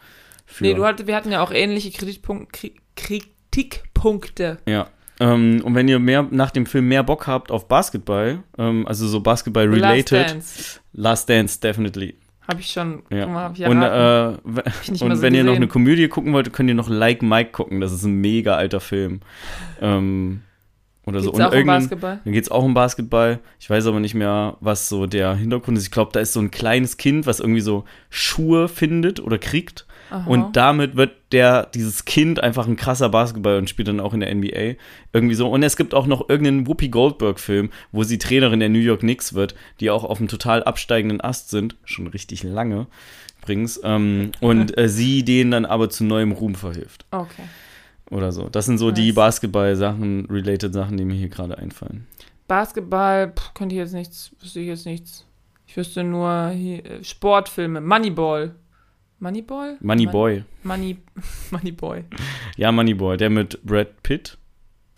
[0.46, 0.64] für.
[0.64, 4.58] Nee, du hatt, wir hatten ja auch ähnliche Kritikpunk Kri Kritikpunkte.
[4.68, 4.90] Ja.
[5.20, 9.08] Ähm, und wenn ihr mehr nach dem Film mehr Bock habt auf Basketball, ähm, also
[9.08, 10.80] so Basketball Last related, Dance.
[10.94, 12.16] Last Dance, definitely.
[12.48, 13.04] Habe ich schon.
[13.10, 13.28] Ja.
[13.28, 14.32] mal, hab ich und äh,
[14.84, 15.64] ich und so wenn ihr noch gesehen.
[15.64, 17.82] eine Komödie gucken wollt, könnt ihr noch Like Mike gucken.
[17.82, 19.20] Das ist ein mega alter Film.
[19.82, 20.42] Ähm,
[21.06, 21.32] oder so.
[21.32, 22.20] Geht's auch um Basketball?
[22.24, 23.40] Dann geht es auch um Basketball.
[23.60, 25.86] Ich weiß aber nicht mehr, was so der Hintergrund ist.
[25.86, 29.87] Ich glaube, da ist so ein kleines Kind, was irgendwie so Schuhe findet oder kriegt.
[30.10, 30.30] Aha.
[30.30, 34.22] Und damit wird der, dieses Kind einfach ein krasser Basketball und spielt dann auch in
[34.22, 34.76] der NBA.
[35.14, 35.50] Irgendwie so.
[35.50, 39.34] Und es gibt auch noch irgendeinen Whoopi Goldberg-Film, wo sie Trainerin der New York Knicks
[39.34, 41.76] wird, die auch auf einem total absteigenden Ast sind.
[41.84, 42.88] Schon richtig lange
[43.48, 43.80] übrigens.
[43.84, 47.06] Ähm, und äh, sie denen dann aber zu neuem Ruhm verhilft.
[47.12, 47.44] Okay.
[48.10, 48.50] Oder so.
[48.50, 49.16] Das sind so die Nice.
[49.16, 52.08] Basketball-Sachen, related Sachen, die mir hier gerade einfallen.
[52.48, 55.26] Basketball, pff, könnte ich jetzt nichts, wüsste ich jetzt nichts.
[55.66, 57.82] Ich wüsste nur hier, äh, Sportfilme.
[57.82, 58.56] Moneyball.
[59.20, 59.78] Moneyball?
[59.82, 60.44] Money Mon- Boy.
[60.64, 60.98] Money,
[61.52, 62.04] Moneyboy.
[62.56, 64.38] Ja, Money Boy, der mit Brad Pitt,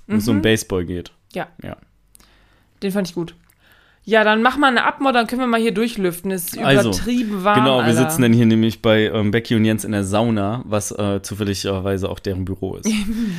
[0.08, 0.42] wo es um Mhm.
[0.42, 1.12] Baseball geht.
[2.82, 3.36] Den fand ich gut.
[4.06, 6.32] Ja, dann mach mal eine Abmod, dann können wir mal hier durchlüften.
[6.32, 7.60] Es ist Also, übertrieben warm.
[7.60, 7.98] genau, wir Alter.
[8.10, 12.10] sitzen dann hier nämlich bei ähm, Becky und Jens in der Sauna, was äh, zufälligerweise
[12.10, 12.90] auch deren Büro ist.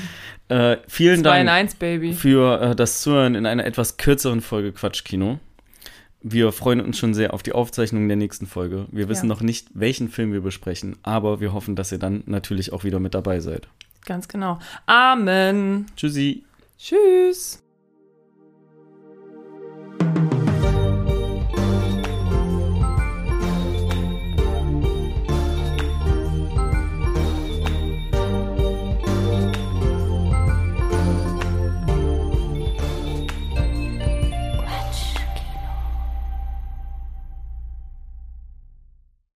[0.49, 2.13] äh, vielen Dank eins, Baby.
[2.13, 5.41] für äh, das Zuhören in einer etwas kürzeren Folge Quatschkino.
[6.23, 8.87] Wir freuen uns schon sehr auf die Aufzeichnung der nächsten Folge.
[8.91, 9.35] Wir wissen ja.
[9.35, 13.01] noch nicht, welchen Film wir besprechen, aber wir hoffen, dass ihr dann natürlich auch wieder
[13.01, 13.69] mit dabei seid.
[14.05, 14.59] Ganz genau.
[14.87, 15.87] Amen.
[15.97, 16.45] Tschüssi.
[16.79, 17.63] Tschüss.